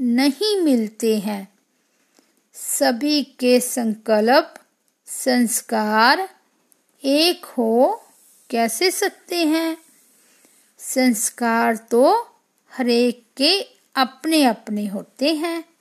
नहीं 0.00 0.60
मिलते 0.60 1.18
हैं। 1.18 1.48
सभी 2.54 3.22
के 3.22 3.60
संकल्प, 3.60 4.54
संस्कार 5.06 6.28
एक 7.04 7.44
हो 7.44 8.02
कैसे 8.50 8.90
सकते 8.90 9.44
हैं? 9.44 9.78
संस्कार 10.78 11.76
तो 11.76 12.28
हरेक 12.72 13.24
के 13.36 13.60
अपने 13.94 14.44
अपने 14.44 14.86
होते 14.86 15.34
हैं। 15.34 15.75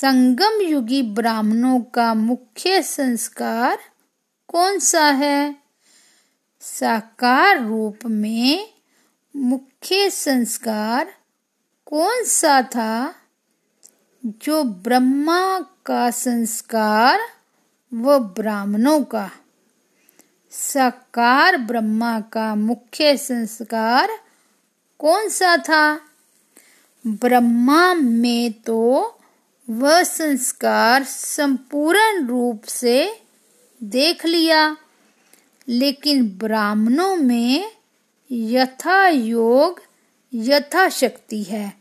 संगम 0.00 0.60
युगी 0.60 1.02
ब्राह्मणों 1.02 1.80
का 1.80 2.14
मुख्य 2.14 2.82
संस्कार 2.82 3.78
कौन 4.48 4.78
सा 4.78 5.10
है? 5.10 5.56
साकार 6.60 7.64
रूप 7.64 7.98
में 8.06 8.74
मुख्य 9.36 10.10
संस्कार 10.10 11.14
कौन 11.86 12.24
सा 12.24 12.62
था? 12.62 13.14
जो 14.26 14.64
ब्रह्मा 14.64 15.60
का 15.86 16.10
संस्कार, 16.10 17.20
व 17.94 18.18
ब्राह्मणों 18.18 19.02
का। 19.02 19.30
साकार 20.50 21.56
ब्रह्मा 21.56 22.20
का 22.20 22.54
मुख्य 22.54 23.16
संस्कार 23.16 24.10
कौन 24.98 25.28
सा 25.28 25.56
था? 25.56 26.00
ब्रह्मा 27.06 27.94
में 27.94 28.52
तो 28.52 29.16
वह 29.70 30.02
संस्कार 30.02 31.04
संपूर्ण 31.04 32.26
रूप 32.26 32.64
से 32.64 33.20
देख 33.82 34.26
लिया, 34.26 34.76
लेकिन 35.68 36.28
ब्राह्मणों 36.28 37.16
में 37.16 37.72
यथा 38.30 39.08
योग 39.08 39.82
यथा 40.34 40.88
शक्ति 40.88 41.42
है। 41.42 41.72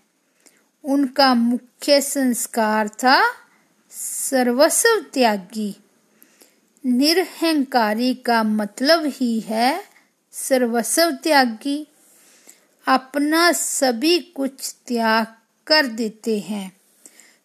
उनका 0.84 1.34
मुख्य 1.34 2.02
संस्कार 2.02 2.88
था 2.88 3.23
सर्वस्व 3.91 5.06
त्यागी। 5.13 5.75
निरहंकारी 6.86 8.13
का 8.13 8.43
मतलब 8.43 9.04
ही 9.06 9.39
है 9.39 9.84
सर्वस्व 10.32 11.12
त्यागी। 11.12 11.88
अपना 12.88 13.52
सभी 13.52 14.19
कुछ 14.19 14.75
त्याग 14.88 15.28
कर 15.67 15.86
देते 15.86 16.39
हैं। 16.39 16.79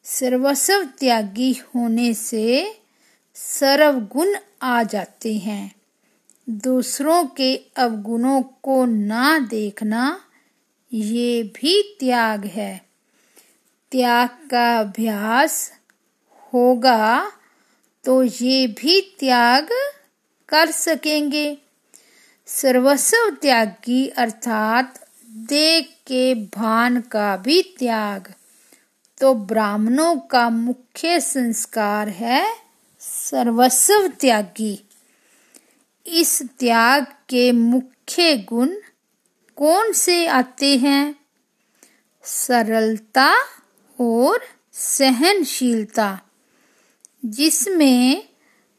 सर्वस्व 0.05 0.85
त्यागी 1.01 1.53
होने 1.53 2.15
से 2.15 2.75
सर्वगुण 3.35 4.35
आ 4.63 4.83
जाते 4.83 5.35
हैं। 5.39 5.75
दूसरों 6.49 7.25
के 7.25 7.57
अवगुणों 7.77 8.43
को 8.63 8.85
ना 8.85 9.39
देखना 9.39 10.21
ये 10.93 11.43
भी 11.43 11.97
त्याग 12.01 12.45
है। 12.45 12.85
त्याग 13.93 14.29
का 14.51 14.79
अभ्यास 14.79 15.73
होगा 16.53 17.31
तो 18.05 18.23
ये 18.23 18.67
भी 18.67 19.01
त्याग 19.21 19.69
कर 20.49 20.71
सकेंगे। 20.71 21.59
सर्वस्व 22.47 23.31
त्यागी 23.43 24.07
अर्थात 24.09 25.01
देख 25.49 25.95
के 26.07 26.35
भान 26.35 27.01
का 27.01 27.37
भी 27.37 27.63
त्याग। 27.79 28.33
तो 29.21 29.35
ब्राह्मणों 29.35 30.17
का 30.31 30.49
मुख्य 30.51 31.21
संस्कार 31.21 32.09
है 32.09 32.45
सर्वस्व 33.01 34.07
त्यागी। 34.21 34.79
इस 36.07 36.43
त्याग 36.61 37.05
के 37.29 37.51
मुख्य 37.53 38.37
गुण 38.49 38.71
कौन 39.57 39.93
से 39.93 40.27
आते 40.27 40.77
हैं? 40.77 41.15
सरलता 42.25 43.31
और 43.99 44.41
सहनशीलता, 44.73 46.19
जिसमें 47.25 48.29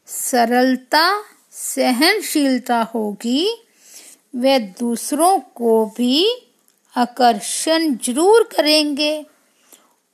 सरलता, 0.06 1.22
सहनशीलता 1.52 2.82
होगी 2.94 3.64
वे 4.34 4.58
दूसरों 4.80 5.38
को 5.38 5.84
भी 5.86 6.26
आकर्षण 6.94 7.94
ज़रूर 7.96 8.48
करेंगे। 8.56 9.26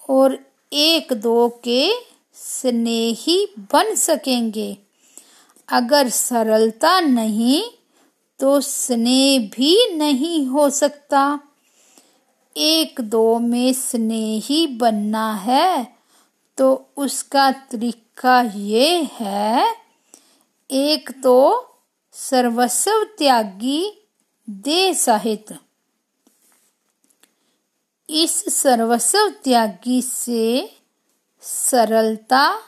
और 0.08 0.38
एक 0.72 1.12
दो 1.12 1.48
के 1.64 1.92
स्नेही 2.34 3.46
बन 3.72 3.94
सकेंगे। 3.94 4.76
अगर 5.68 6.08
सरलता 6.08 6.98
नहीं 7.00 7.62
तो 8.40 8.60
स्नेह 8.60 9.48
भी 9.48 9.76
नहीं 9.96 10.46
हो 10.46 10.68
सकता। 10.70 11.40
एक 12.56 13.00
दो 13.00 13.38
में 13.38 13.72
स्नेही 13.72 14.66
बनना 14.76 15.32
है 15.34 15.86
तो 16.58 16.74
उसका 16.96 17.50
तरीका 17.70 18.40
ये 18.56 19.02
है, 19.12 19.74
एक 20.70 21.10
तो 21.22 21.38
सर्वस्व 22.14 23.04
त्यागी 23.18 23.82
दे 24.48 24.92
साहित। 24.94 25.52
इस 28.14 28.44
सर्वस्व 28.62 29.28
त्यागी 29.44 30.02
से 30.02 30.76
सरलता, 31.42 32.60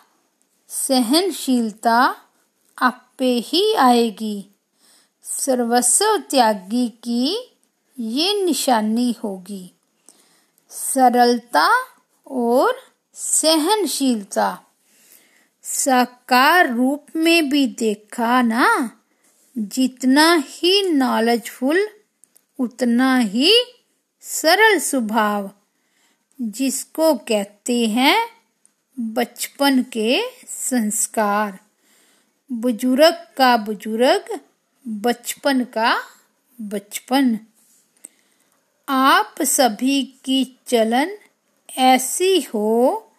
सहनशीलता 0.68 2.16
आपे 2.78 3.38
ही 3.38 3.74
आएगी। 3.74 4.50
सर्वस्व 5.22 6.16
त्यागी 6.16 6.88
की 6.88 7.56
ये 7.98 8.44
निशानी 8.44 9.16
होगी। 9.24 9.72
सरलता 10.70 11.84
और 12.26 12.72
सहनशीलता। 13.14 14.58
साकार 15.62 16.74
रूप 16.74 17.06
में 17.16 17.48
भी 17.48 17.66
देखा 17.66 18.42
ना, 18.42 18.90
जितना 19.58 20.42
ही 20.46 20.82
नॉलेजफुल 20.82 21.88
उतना 22.58 23.18
ही 23.18 23.73
सरल 24.26 24.78
स्वभाव, 24.78 25.50
जिसको 26.40 27.14
कहते 27.14 27.86
हैं 27.86 28.26
बचपन 29.00 29.82
के 29.82 30.22
संस्कार। 30.46 31.58
बुज़ुर्ग 32.52 33.14
का 33.36 33.56
बुज़ुर्ग, 33.56 34.40
बचपन 34.88 35.64
का 35.64 36.00
बचपन। 36.60 37.38
आप 38.88 39.34
सभी 39.42 40.02
की 40.24 40.58
चलन 40.66 41.18
ऐसी 41.78 42.40
हो, 42.40 43.12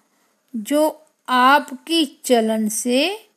जो 0.56 1.06
आपकी 1.30 2.22
चलन 2.26 2.70
से 2.70 3.28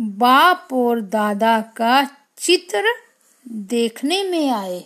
बाप 0.00 0.68
और 0.72 1.00
दादा 1.00 1.60
का 1.60 2.04
चित्र 2.38 2.84
देखने 3.48 4.22
में 4.24 4.50
आए। 4.50 4.84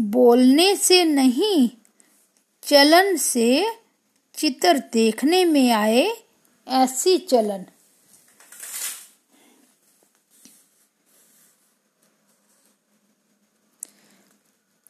बोलने 0.00 0.76
से 0.76 1.04
नहीं, 1.04 1.70
चलन 2.62 3.16
से 3.16 3.66
चित्र 4.34 4.78
देखने 4.92 5.44
में 5.44 5.72
आए 5.72 6.16
ऐसी 6.68 7.18
चलन। 7.18 7.66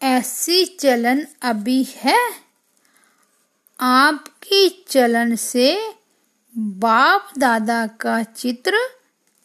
ऐसी 0.03 0.65
चलन 0.67 1.27
अभी 1.43 1.83
है, 1.83 2.19
आपकी 3.81 4.85
चलन 4.89 5.37
से 5.37 5.95
बाप 6.59 7.33
दादा 7.39 7.87
का 7.87 8.23
चित्र 8.23 8.79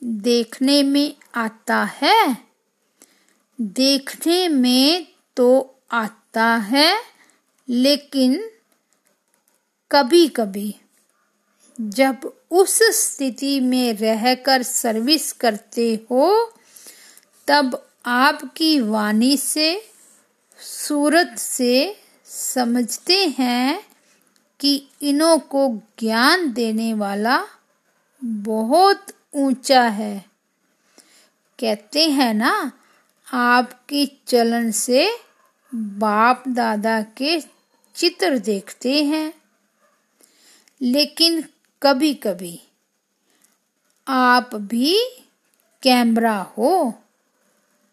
देखने 0.03 0.83
में 0.83 1.15
आता 1.35 1.83
है। 1.83 2.37
देखने 3.61 4.47
में 4.47 5.14
तो 5.37 5.75
आता 5.91 6.55
है, 6.55 7.01
लेकिन 7.69 8.49
कभी 9.91 10.27
कभी 10.27 10.75
जब 11.81 12.33
उस 12.51 12.79
स्थिति 12.83 13.59
में 13.59 13.93
रहकर 13.93 14.63
सर्विस 14.63 15.31
करते 15.33 16.07
हो, 16.11 16.53
तब 17.47 17.87
आपकी 18.05 18.79
वाणी 18.79 19.37
से, 19.37 19.89
सूरत 20.59 21.35
से 21.37 21.97
समझते 22.25 23.27
हैं 23.27 23.79
कि 24.59 24.87
इनों 25.01 25.37
को 25.37 25.81
ज्ञान 25.99 26.51
देने 26.53 26.93
वाला 26.93 27.45
बहुत 28.23 28.97
ऊँचा 29.35 29.83
है। 29.83 30.25
कहते 31.59 32.09
हैं 32.09 32.33
ना, 32.33 32.71
आपकी 33.33 34.21
चलन 34.27 34.71
से 34.71 35.24
बाप 35.75 36.43
दादा 36.47 37.01
के 37.01 37.41
चित्र 37.95 38.37
देखते 38.37 39.03
हैं। 39.03 39.33
लेकिन 40.81 41.43
कभी 41.81 42.13
कभी 42.13 42.61
आप 44.07 44.55
भी 44.55 44.99
कैमरा 45.83 46.53
हो, 46.57 47.03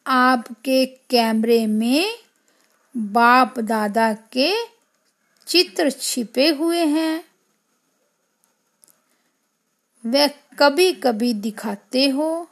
आपके 0.06 0.86
कैमरे 0.86 1.66
में 1.66 2.18
बाप 2.96 3.58
दादा 3.58 4.12
के 4.12 4.54
चित्र 5.46 5.90
छिपे 5.90 6.48
हुए 6.48 6.84
हैं। 6.84 7.24
वे 10.06 10.28
कभी 10.58 10.92
कभी 10.92 11.34
दिखाते 11.34 12.08
हो, 12.08 12.50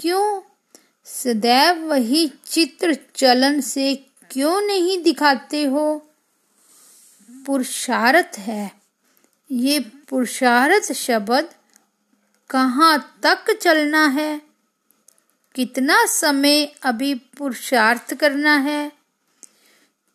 क्यों? 0.00 0.42
सदैव 1.04 1.84
वही 1.84 2.32
चित्र 2.46 2.98
चलन 3.14 3.60
से 3.60 4.06
क्यों 4.34 4.60
नहीं 4.60 5.02
दिखाते 5.02 5.64
हो? 5.64 5.98
पुरुषार्थ 7.46 8.38
है। 8.38 8.70
ये 9.50 9.80
पुरुषार्थ 9.80 10.92
शब्द 10.92 11.48
कहाँ 12.50 13.20
तक 13.22 13.58
चलना 13.62 14.06
है? 14.06 14.40
कितना 15.54 16.06
समय 16.06 16.64
अभी 16.82 17.14
पुरुषार्थ 17.14 18.14
करना 18.14 18.56
है? 18.56 18.92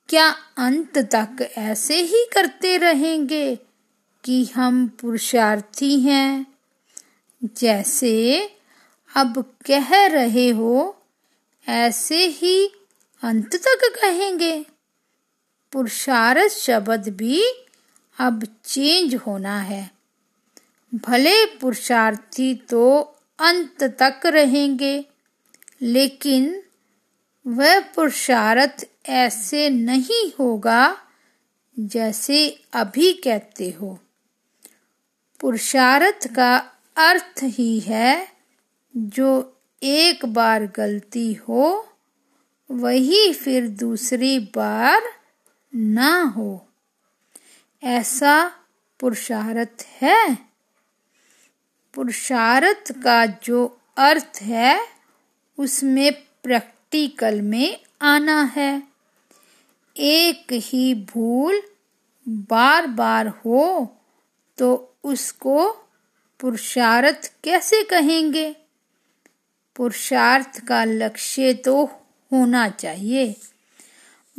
क्या 0.10 0.36
अंत 0.58 0.98
तक 0.98 1.50
ऐसे 1.58 2.02
ही 2.02 2.26
करते 2.34 2.78
रहेंगे 2.78 3.56
कि 4.24 4.46
हम 4.56 4.88
पुरुषार्थी 4.88 6.00
हैं? 6.00 6.46
जैसे 7.44 8.42
अब 9.16 9.54
कह 9.66 10.08
रहे 10.08 10.50
हो, 10.50 11.02
ऐसे 11.68 12.26
ही 12.26 12.79
अंत 13.24 13.56
तक 13.56 13.82
कहेंगे। 14.02 14.66
पुरुषार्थ 15.72 16.52
शब्द 16.52 17.10
भी 17.10 17.42
अब 18.20 18.44
चेंज 18.66 19.16
होना 19.16 19.60
है। 19.62 19.92
भले 20.94 21.46
पुरुषार्थी 21.46 22.54
तो 22.56 23.00
अंत 23.40 23.84
तक 23.84 24.26
रहेंगे, 24.26 25.06
लेकिन 25.82 26.64
वह 27.48 27.80
पुरुषार्थ 27.80 28.86
ऐसे 29.10 29.70
नहीं 29.70 30.32
होगा 30.40 30.98
जैसे 31.80 32.50
अभी 32.74 33.14
कहते 33.14 33.70
हो। 33.72 34.00
पुरुषार्थ 35.40 36.28
का 36.36 36.58
अर्थ 36.98 37.44
ही 37.44 37.80
है 37.80 38.28
जो 38.98 39.58
एक 39.84 40.26
बार 40.26 40.66
गलती 40.66 41.34
हो 41.34 41.89
वही 42.72 43.34
फिर 43.34 43.68
दूसरी 43.68 44.40
बार 44.40 45.02
ना 45.76 46.22
हो। 46.22 46.68
ऐसा 47.84 48.52
पुरुषार्थ 49.00 49.86
है? 50.02 50.38
पुरुषार्थ 51.94 52.92
का 53.04 53.26
जो 53.26 53.82
अर्थ 53.98 54.40
है, 54.42 54.80
उसमें 55.58 56.12
प्रैक्टिकल 56.44 57.42
में 57.42 57.80
आना 58.02 58.42
है। 58.56 58.84
एक 59.98 60.48
ही 60.52 60.94
भूल 60.94 61.62
बार 62.28 62.88
बार 62.88 63.28
हो 63.28 63.88
तो 64.58 64.96
उसको 65.04 65.72
पुरुषार्थ 66.40 67.32
कैसे 67.44 67.84
कहेंगे? 67.84 68.56
पुरुषार्थ 69.76 70.60
का 70.68 70.84
लक्ष्य 70.84 71.54
तो 71.54 71.99
होना 72.32 72.70
चाहिए। 72.70 73.34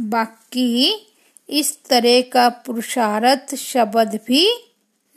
बाकी 0.01 1.07
इस 1.49 1.85
तरह 1.85 2.21
का 2.21 2.49
पुरुषार्थ 2.49 3.55
शब्द 3.55 4.19
भी 4.27 4.47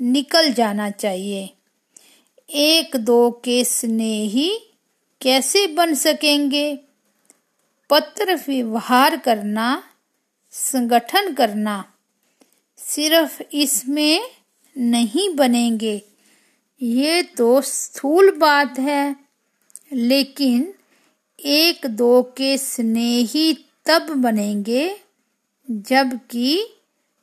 निकल 0.02 0.54
जाना 0.54 0.90
चाहिए। 0.90 1.50
एक 2.50 2.96
दो 2.96 3.32
के 3.32 3.64
स्नेही 3.64 4.58
कैसे 5.22 5.68
बन 5.68 5.94
सकेंगे? 5.94 6.76
पत्र 7.90 8.36
व्यवहार 8.48 9.18
करना, 9.18 9.84
संगठन 10.52 11.34
करना 11.34 11.84
सिर्फ़ 12.78 13.42
इसमें 13.54 14.20
नहीं 14.78 15.36
बनेंगे। 15.36 16.02
ये 16.82 17.22
तो 17.24 17.62
स्थूल 17.62 18.32
बात 18.32 18.80
है, 18.80 19.16
लेकिन 19.94 20.74
एक 21.46 21.86
दो 21.86 22.24
के 22.24 22.58
स्नेही 22.58 23.54
तब 23.86 24.02
बनेंगे, 24.02 24.98
जबकि 25.72 26.74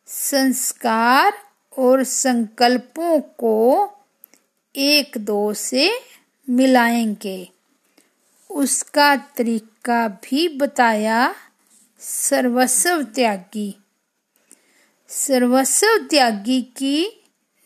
संस्कार 0.06 1.32
और 1.78 2.04
संकल्पों 2.04 3.20
को 3.20 3.90
एक 4.76 5.18
दो 5.18 5.54
से 5.54 6.00
मिलाएँगे। 6.50 7.48
उसका 8.50 9.16
तरीका 9.16 10.08
भी 10.08 10.48
बताया 10.48 11.34
सर्वस्व 12.00 13.02
त्यागी। 13.02 13.76
सर्वस्व 15.08 16.06
त्यागी 16.10 16.62
की 16.62 17.22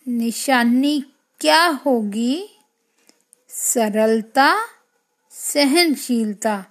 निशानी 0.08 1.04
क्या 1.40 1.66
होगी? 1.66 2.58
सरलता 3.48 4.68
सहनशीलता। 5.44 6.64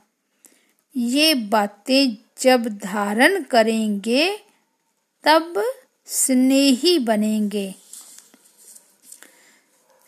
ये 0.98 1.34
बातें 1.34 2.18
जब 2.42 2.68
धारण 2.68 3.44
करेंगे, 3.44 4.38
तब 5.24 5.64
स्नेही 6.08 7.00
बनेंगे। 7.00 7.76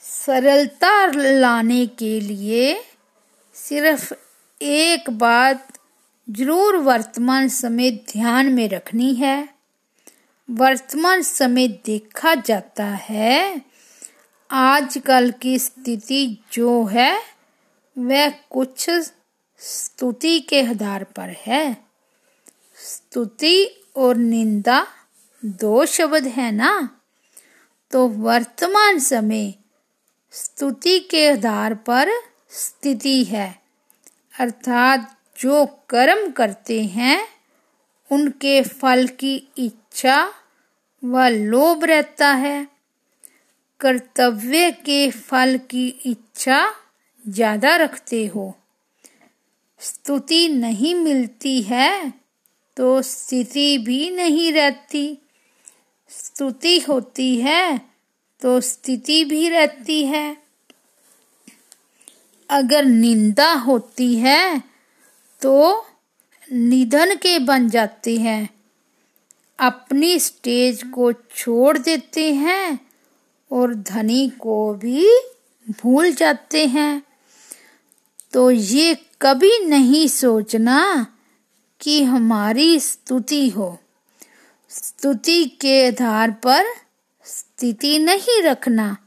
सरलता 0.02 1.06
लाने 1.16 1.86
के 1.86 2.20
लिए 2.20 2.84
सिर्फ़ 3.56 4.14
एक 4.62 5.10
बात 5.10 5.68
ज़रूर 6.28 6.78
वर्तमान 6.78 7.48
समय 7.48 7.92
ध्यान 7.92 8.52
में 8.54 8.70
रखनी 8.70 9.14
है। 9.16 9.38
वर्तमान 10.50 11.22
समय 11.22 11.68
देखा 11.68 12.36
जाता 12.36 12.86
है, 12.86 13.62
आजकल 14.50 15.32
की 15.32 15.60
स्थिति 15.60 16.38
जो 16.54 16.84
है 16.86 17.35
वह 17.98 18.30
कुछ 18.30 18.90
स्तुति 19.60 20.40
के 20.40 20.62
आधार 20.62 21.04
पर 21.04 21.30
है। 21.30 21.78
स्तुति 22.76 23.84
और 23.96 24.16
निंदा 24.16 24.88
दो 25.46 25.86
शब्द 25.86 26.24
है 26.24 26.52
ना? 26.52 27.02
तो 27.92 28.08
वर्तमान 28.08 29.00
समय 29.00 29.54
स्तुति 30.32 31.00
के 31.00 31.32
आधार 31.32 31.74
पर 31.74 32.12
स्थिति 32.50 33.24
है। 33.24 33.62
अर्थात 34.40 35.18
जो 35.40 35.66
कर्म 35.66 36.32
करते 36.32 36.84
हैं, 36.84 37.28
उनके 38.12 38.64
फल 38.64 39.08
की 39.08 39.48
इच्छा 39.58 40.34
व 41.04 41.28
लोभ 41.28 41.84
रहता 41.84 42.32
है। 42.32 42.68
कर्तव्य 43.80 44.72
के 44.72 45.12
फल 45.12 45.58
की 45.58 45.88
इच्छा 45.88 46.85
ज़्यादा 47.26 47.76
रखते 47.76 48.26
हो। 48.26 48.54
स्तुति 49.80 50.48
नहीं 50.50 50.94
मिलती 50.96 51.62
है 51.62 52.14
तो 52.78 53.02
स्थिति 53.02 53.78
भी 53.78 54.10
नहीं 54.12 54.52
रहती। 54.54 55.18
स्तुति 56.10 56.80
होती 56.80 57.36
है 57.38 57.78
तो 58.42 58.60
स्थिति 58.62 59.24
भी 59.26 59.48
रहती 59.50 60.04
है। 60.06 60.38
अगर 62.50 62.86
निंदा 62.86 63.52
होती 63.60 64.14
है 64.16 64.60
तो 65.42 65.86
निधन 66.50 67.16
के 67.16 67.38
बन 67.40 67.70
जाते 67.70 68.18
हैं। 68.18 68.50
अपनी 69.60 70.20
स्टेज 70.20 70.84
को 70.94 71.12
छोड़ 71.14 71.78
देते 71.78 72.34
हैं 72.34 72.80
और 73.52 73.74
धनी 73.76 74.28
को 74.40 74.74
भी 74.74 75.08
भूल 75.82 76.12
जाते 76.14 76.66
हैं। 76.68 77.02
तो 78.36 78.52
ये 78.52 78.96
कभी 79.22 79.66
नहीं 79.66 80.08
सोचना 80.08 81.08
कि 81.80 82.04
हमारी 82.04 82.80
स्तुति 82.80 83.50
हो। 83.50 83.80
स्तुति 84.70 85.46
के 85.46 85.88
आधार 85.88 86.32
पर 86.32 86.66
स्थिति 87.26 88.00
नहीं 88.00 88.44
रखना। 88.44 88.98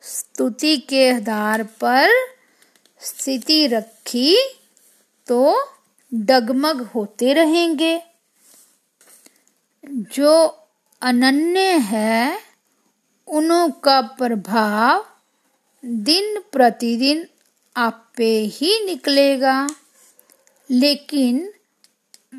स्तुति 0.00 0.76
के 0.76 1.10
आधार 1.10 1.62
पर 1.62 2.08
स्थिति 3.00 3.66
रखी 3.66 4.36
तो 5.26 5.68
डगमग 6.14 6.80
होते 6.80 7.32
रहेंगे। 7.32 8.02
जो 9.86 10.58
अनन्य 11.02 11.60
है, 11.60 12.40
उनका 13.26 14.00
प्रभाव 14.00 15.06
दिन 15.84 16.42
प्रतिदिन 16.52 17.26
आप 17.78 18.12
ही 18.20 18.84
निकलेगा। 18.84 19.66
लेकिन 20.70 21.52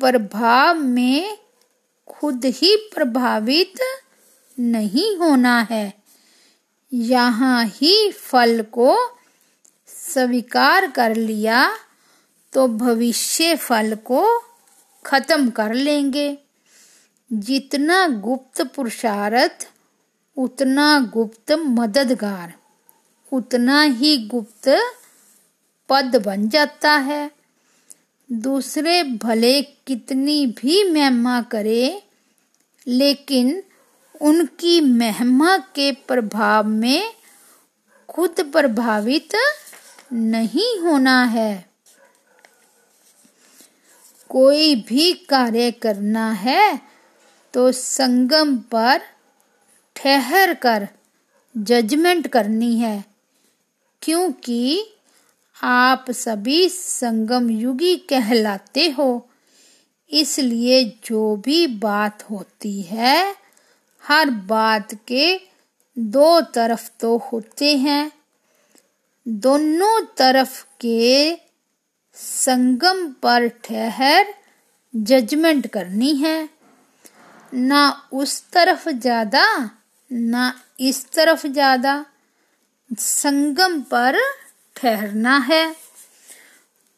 प्रभाव 0.00 0.74
में 0.74 1.38
खुद 2.08 2.44
ही 2.44 2.76
प्रभावित 2.94 3.72
नहीं 4.58 5.16
होना 5.16 5.66
है। 5.70 5.92
यहाँ 6.92 7.64
ही 7.64 8.10
फल 8.10 8.62
को 8.62 8.96
स्वीकार 9.88 10.90
कर 10.90 11.14
लिया 11.16 11.70
तो 12.52 12.66
भविष्य 12.68 13.56
फल 13.56 13.94
को 13.94 14.44
खत्म 15.06 15.50
कर 15.50 15.74
लेंगे। 15.74 16.38
जितना 17.32 18.06
गुप्त 18.08 18.62
पुरुषार्थ, 18.62 19.68
उतना 20.36 20.98
गुप्त 21.12 21.52
मददगार, 21.52 22.54
उतना 23.32 23.82
ही 23.82 24.16
गुप्त 24.26 24.68
पद 25.90 26.16
बन 26.16 26.48
जाता 26.48 26.92
है। 26.98 27.30
दूसरे, 28.28 29.02
भले 29.02 29.60
कितनी 29.62 30.46
भी 30.46 30.82
महिमा 30.90 31.40
करे, 31.42 32.02
लेकिन 32.86 33.62
उनकी 34.20 34.80
महिमा 34.80 35.56
के 35.74 35.90
प्रभाव 35.92 36.66
में 36.66 37.14
खुद 38.08 38.40
प्रभावित 38.52 39.36
नहीं 40.12 40.78
होना 40.78 41.22
है। 41.24 41.70
कोई 44.30 44.74
भी 44.88 45.12
कार्य 45.28 45.70
करना 45.72 46.30
है 46.32 46.80
तो 47.54 47.70
संगम 47.72 48.56
पर 48.72 49.00
ठहर 49.96 50.54
कर 50.54 50.88
जजमेंट 51.54 52.26
करनी 52.26 52.74
है, 52.78 53.04
क्योंकि 54.02 54.86
आप 55.62 56.10
सभी 56.10 56.68
संगम 56.68 57.50
युगी 57.50 57.96
कहलाते 57.96 58.88
हो। 58.90 59.28
इसलिए 60.10 60.84
जो 61.04 61.36
भी 61.36 61.66
बात 61.66 62.22
होती 62.30 62.82
है, 62.82 63.36
हर 64.04 64.30
बात 64.30 64.94
के 65.08 65.40
दो 65.98 66.40
तरफ़ 66.40 66.90
तो 67.00 67.16
होते 67.32 67.76
हैं। 67.76 68.12
दोनों 69.28 70.00
तरफ़ 70.16 70.64
के 70.80 71.36
संगम 72.14 73.06
पर 73.22 73.48
ठहर 73.48 74.34
जजमेंट 74.96 75.66
करनी 75.66 76.14
है। 76.16 76.48
ना 77.54 78.08
उस 78.12 78.50
तरफ़ 78.50 78.88
ज़्यादा, 78.88 79.70
ना 80.12 80.52
इस 80.80 81.10
तरफ़ 81.10 81.46
ज़्यादा। 81.46 82.04
संगम 82.90 83.80
पर 83.80 84.18
ठहरना 84.82 85.38
है। 85.38 85.72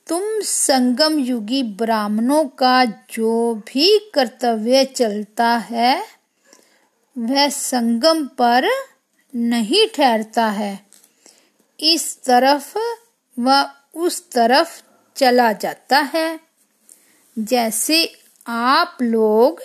तुम 0.07 0.23
संगम 0.41 1.19
युगी 1.19 1.63
ब्राह्मणों 1.63 2.45
का 2.45 2.85
जो 2.85 3.55
भी 3.55 4.11
कर्तव्य 4.15 4.85
चलता 4.85 5.57
है, 5.57 6.05
वह 7.19 7.49
संगम 7.49 8.27
पर 8.27 8.69
नहीं 9.35 9.87
ठहरता 9.97 10.47
है। 10.47 10.87
इस 11.81 12.23
तरफ़ 12.23 12.79
व 13.41 13.65
उस 13.95 14.31
तरफ़ 14.31 14.83
चला 15.17 15.53
जाता 15.53 15.99
है। 16.15 16.41
जैसे 17.39 18.13
आप 18.47 18.99
लोग 19.03 19.61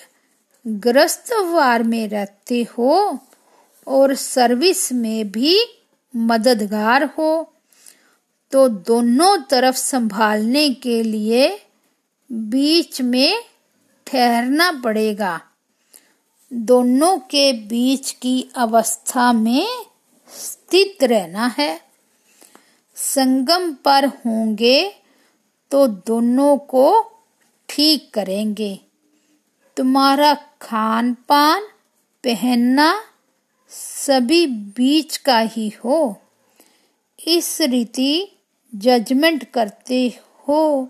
ग्रस्त 0.68 1.34
वार 1.34 1.84
में 1.84 2.08
रहते 2.08 2.64
हो 2.64 3.20
और 3.88 4.16
सर्विस 4.16 4.92
में 4.92 5.32
भी 5.32 5.60
मददगार 6.16 7.04
हो 7.04 7.54
तो 8.52 8.68
दोनों 8.68 9.38
तरफ़ 9.38 9.76
संभालने 9.76 10.70
के 10.70 11.04
लिए 11.04 11.58
बीच 12.32 13.02
में 13.02 13.44
ठहरना 14.08 14.72
पड़ेगा। 14.72 15.42
दोनों 16.54 17.18
के 17.18 17.54
बीच 17.54 18.12
की 18.12 18.50
अवस्था 18.56 19.34
में 19.34 19.86
स्थित 20.30 21.04
रहना 21.04 21.48
है। 21.60 21.82
संगम 22.96 23.74
पर 23.74 24.06
होंगे 24.06 24.92
तो 25.72 25.88
दोनों 25.88 26.58
को 26.58 27.04
ठीक 27.70 28.14
करेंगे। 28.14 28.80
तुम्हारा 29.78 30.34
खान 30.62 31.14
पान 31.14 31.62
पहनना 32.24 33.04
सभी 33.70 34.48
बीच 34.48 35.18
का 35.18 35.40
ही 35.40 35.70
हो। 35.70 36.22
इस 37.28 37.62
रीति 37.62 38.37
जजमेंट 38.82 39.44
करते 39.44 40.20
हो 40.48 40.88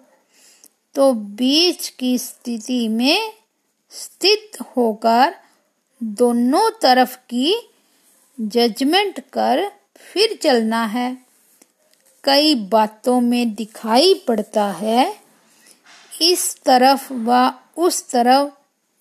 तो 0.96 1.14
बीच 1.14 1.90
की 1.90 2.18
स्थिति 2.18 2.88
में 2.88 3.34
स्थित 3.92 4.58
होकर 4.62 5.36
दोनों 6.04 6.70
तरफ़ 6.82 7.18
की 7.18 7.70
जजमेंट 8.42 9.20
कर 9.20 9.72
फिर 9.96 10.40
चलना 10.42 10.86
है। 10.86 11.18
कई 12.24 12.56
बातों 12.56 13.22
में 13.22 13.54
दिखाई 13.54 14.14
पड़ता 14.14 14.72
है, 14.72 15.14
इस 16.22 16.56
तरफ़ 16.66 17.14
व 17.14 17.54
उस 17.78 18.10
तरफ़ 18.12 18.54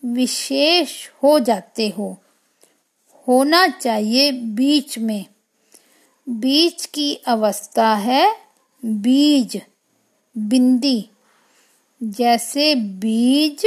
विशेष 0.06 1.08
हो 1.22 1.38
जाते 1.38 1.88
हो। 1.98 2.16
होना 3.28 3.68
चाहिए 3.68 4.30
बीच 4.30 4.98
में। 4.98 5.24
बीच 6.28 6.86
की 6.86 7.14
अवस्था 7.14 7.94
है 7.94 8.45
बीज, 8.84 9.60
बिंदी। 10.38 11.08
जैसे 12.02 12.74
बीज 12.74 13.66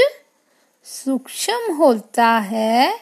सूक्ष्म 0.83 1.73
होता 1.73 2.39
है, 2.39 2.99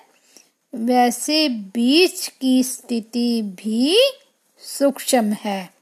वैसे 0.76 1.50
बीज 1.50 2.28
की 2.42 2.64
स्थिति 2.64 3.42
भी 3.42 3.98
सूक्ष्म 4.58 5.34
है। 5.34 5.74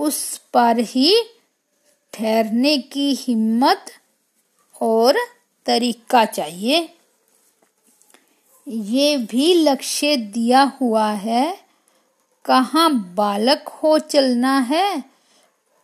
उस 0.00 0.38
पर 0.38 0.78
ही 0.78 1.22
ठहरने 2.12 2.78
की 2.78 3.14
हिम्मत 3.14 3.92
और 4.80 5.16
तरीका 5.66 6.24
चाहिए। 6.24 6.94
ये 8.68 9.16
भी 9.16 9.54
लक्ष्य 9.54 10.16
दिया 10.16 10.62
हुआ 10.80 11.10
है, 11.10 11.56
कहाँ 12.44 13.14
बालक 13.14 13.68
हो 13.68 13.98
चलना 13.98 14.58
है 14.58 15.09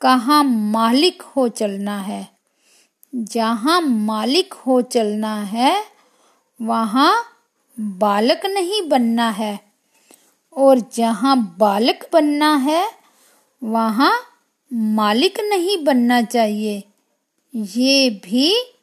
कहाँ 0.00 0.44
मालिक 0.44 1.22
हो 1.22 1.48
चलना 1.48 2.00
है? 2.00 2.28
जहाँ 3.14 3.80
मालिक 3.80 4.54
हो 4.54 4.82
चलना 4.82 5.42
है, 5.42 5.84
वहाँ 6.62 7.24
बालक 7.80 8.46
नहीं 8.46 8.88
बनना 8.88 9.30
है। 9.30 9.60
और 10.56 10.78
जहाँ 10.94 11.56
बालक 11.58 12.10
बनना 12.12 12.56
है, 12.56 12.90
वहाँ 13.64 14.20
मालिक 14.72 15.40
नहीं 15.40 15.84
बनना 15.84 16.22
चाहिए। 16.22 16.84
ये 17.54 18.10
भी 18.10 18.74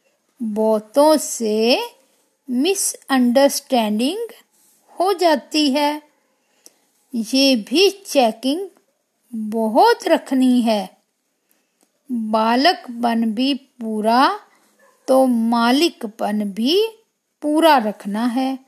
बहुतों 0.41 1.17
से 1.17 1.81
मिसअंडरस्टैंडिंग 2.49 4.31
हो 4.99 5.13
जाती 5.13 5.71
है। 5.71 6.01
ये 7.15 7.55
भी 7.55 7.89
चेकिंग 7.89 8.67
बहुत 9.35 10.07
रखनी 10.07 10.61
है। 10.61 11.02
बालकपन 12.11 13.31
भी 13.33 13.53
पूरा 13.53 14.39
तो 15.07 15.25
मालिकपन 15.25 16.43
भी 16.43 16.87
पूरा 17.41 17.77
रखना 17.77 18.25
है। 18.25 18.59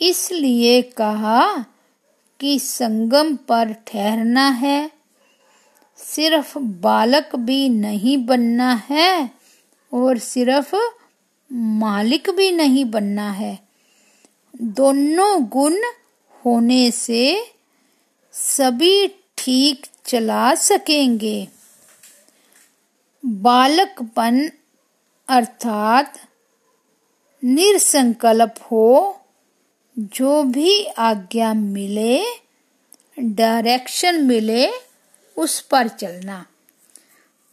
इसलिए 0.00 0.82
कहा 0.82 1.64
कि 2.40 2.58
संगम 2.58 3.34
पर 3.36 3.72
ठहरना 3.72 4.48
है। 4.48 4.90
सिर्फ़ 5.96 6.58
बालक 6.58 7.36
भी 7.36 7.68
नहीं 7.68 8.26
बनना 8.26 8.72
है 8.90 9.30
और 9.92 10.18
सिर्फ़ 10.18 10.74
मालिक 11.52 12.30
भी 12.30 12.52
नहीं 12.52 12.84
बनना 12.84 13.30
है। 13.30 13.58
दोनों 14.62 15.44
गुण 15.46 15.76
होने 16.44 16.90
से 16.90 17.44
सभी 18.32 19.06
ठीक 19.38 19.86
चला 20.04 20.54
सकेंगे। 20.54 21.48
बालकपन 23.24 24.50
अर्थात 25.28 26.18
निरसंकल्प 27.44 28.54
हो, 28.62 29.20
जो 29.98 30.42
भी 30.42 30.84
आज्ञा 30.84 31.54
मिले 31.54 32.24
डायरेक्शन 33.18 34.24
मिले, 34.24 34.70
उस 35.36 35.60
पर 35.60 35.88
चलना। 35.88 36.46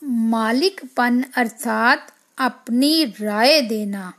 मालिकपन 0.04 1.26
अर्थात 1.36 2.14
अपनी 2.38 3.06
राय 3.06 3.62
देना। 3.62 4.14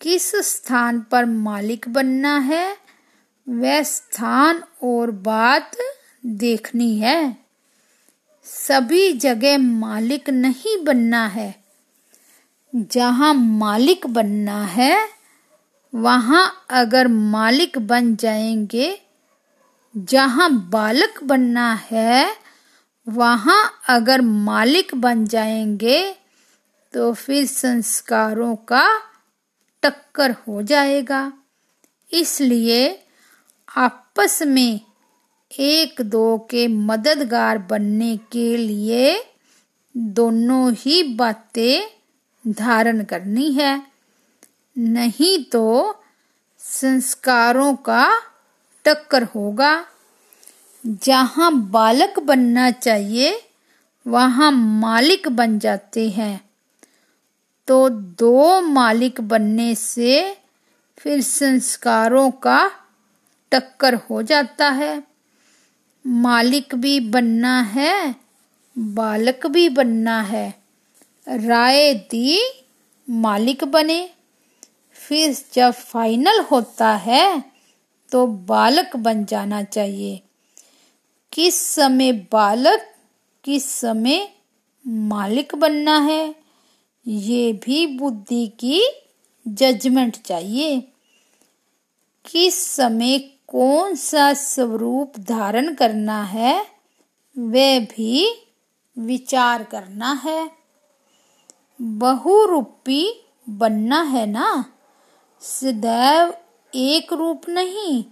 किस 0.00 0.36
स्थान 0.36 1.00
पर 1.00 1.24
मालिक 1.24 1.88
बनना 1.88 2.38
है, 2.38 2.76
वह 3.48 3.82
स्थान 3.82 4.62
और 4.82 5.10
बात 5.10 5.76
देखनी 6.26 6.98
है। 6.98 7.49
सभी 8.68 9.12
जगह 9.12 9.58
मालिक 9.58 10.30
नहीं 10.30 10.84
बनना 10.84 11.26
है। 11.26 11.64
जहाँ 12.74 13.34
मालिक 13.34 14.06
बनना 14.06 14.64
है, 14.64 15.08
वहाँ 15.94 16.66
अगर 16.70 17.08
मालिक 17.08 17.78
बन 17.78 18.16
जाएँगे, 18.16 19.00
जहाँ 19.96 20.50
बालक 20.70 21.22
बनना 21.24 21.72
है, 21.74 22.36
वहाँ 23.08 23.80
अगर 23.88 24.20
मालिक 24.20 24.94
बन 24.94 25.26
जाएँगे 25.26 26.16
तो 26.92 27.12
फिर 27.12 27.46
संस्कारों 27.46 28.56
का 28.56 28.86
टक्कर 29.82 30.30
हो 30.30 30.62
जाएगा। 30.62 31.32
इसलिए 32.12 33.04
आपस 33.76 34.42
में 34.42 34.80
एक 35.58 36.00
दो 36.00 36.38
के 36.50 36.68
मददगार 36.68 37.58
बनने 37.58 38.16
के 38.16 38.56
लिए 38.56 39.24
दोनों 39.96 40.72
ही 40.72 41.02
बातें 41.02 42.00
धारण 42.52 43.04
करनी 43.04 43.52
है। 43.52 43.82
नहीं 44.78 45.44
तो 45.44 45.96
संस्कारों 46.58 47.74
का 47.74 48.12
टक्कर 48.84 49.22
होगा। 49.22 49.86
जहाँ 50.86 51.70
बालक 51.70 52.18
बनना 52.18 52.70
चाहिए, 52.70 53.42
वहाँ 54.06 54.52
मालिक 54.52 55.28
बन 55.28 55.58
जाते 55.58 56.10
हैं। 56.10 56.50
तो 57.66 57.88
दो 57.88 58.60
मालिक 58.60 59.20
बनने 59.20 59.74
से 59.74 60.38
फिर 60.98 61.22
संस्कारों 61.22 62.30
का 62.30 62.70
टक्कर 63.52 63.94
हो 63.94 64.22
जाता 64.22 64.68
है। 64.68 65.09
मालिक 66.06 66.74
भी 66.74 66.98
बनना 67.00 67.60
है, 67.62 68.14
बालक 68.78 69.46
भी 69.46 69.68
बनना 69.68 70.20
है। 70.22 70.48
राय 71.26 71.94
दी, 71.94 72.40
मालिक 73.08 73.64
बने। 73.64 74.10
फिर 74.92 75.36
जब 75.54 75.70
फाइनल 75.70 76.40
होता 76.40 76.94
है 76.96 77.42
तो 78.12 78.26
बालक 78.26 78.96
बन 78.96 79.24
जाना 79.24 79.62
चाहिए। 79.62 80.20
किस 81.32 81.54
समय 81.54 82.12
बालक, 82.12 82.80
किस 83.44 83.64
समय 83.70 84.28
मालिक 84.86 85.54
बनना 85.54 85.98
है, 85.98 86.34
ये 87.06 87.52
भी 87.52 87.86
बुद्धि 87.86 88.46
की 88.60 88.82
जजमेंट 89.48 90.16
चाहिए। 90.16 90.80
किस 92.24 92.54
समय 92.66 93.18
कौन 93.50 93.94
सा 93.94 94.32
स्वरूप 94.34 95.18
धारण 95.18 95.74
करना 95.74 96.22
है, 96.22 96.66
वह 97.38 97.80
भी 97.80 98.42
विचार 98.98 99.62
करना 99.62 100.12
है। 100.12 100.50
बहुरूपी 101.80 103.24
बनना 103.48 104.02
है 104.02 104.26
ना? 104.26 104.64
सदैव 105.40 106.34
एक 106.74 107.12
रूप 107.12 107.48
नहीं, 107.48 108.04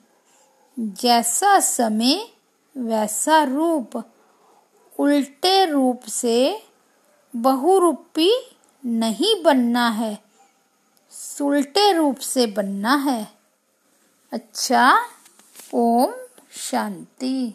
जैसा 0.78 1.60
समय, 1.60 2.28
वैसा 2.76 3.42
रूप। 3.42 4.04
उल्टे 4.98 5.64
रूप 5.64 6.04
से 6.04 6.62
बहुरूपी 7.36 8.32
नहीं 8.84 9.42
बनना 9.42 9.88
है 9.88 10.18
उल्टे 11.42 11.92
रूप 11.92 12.16
से 12.16 12.46
बनना 12.46 12.94
है। 12.94 13.28
अच्छा 14.32 14.98
ओम 15.74 16.12
शांति। 16.50 17.54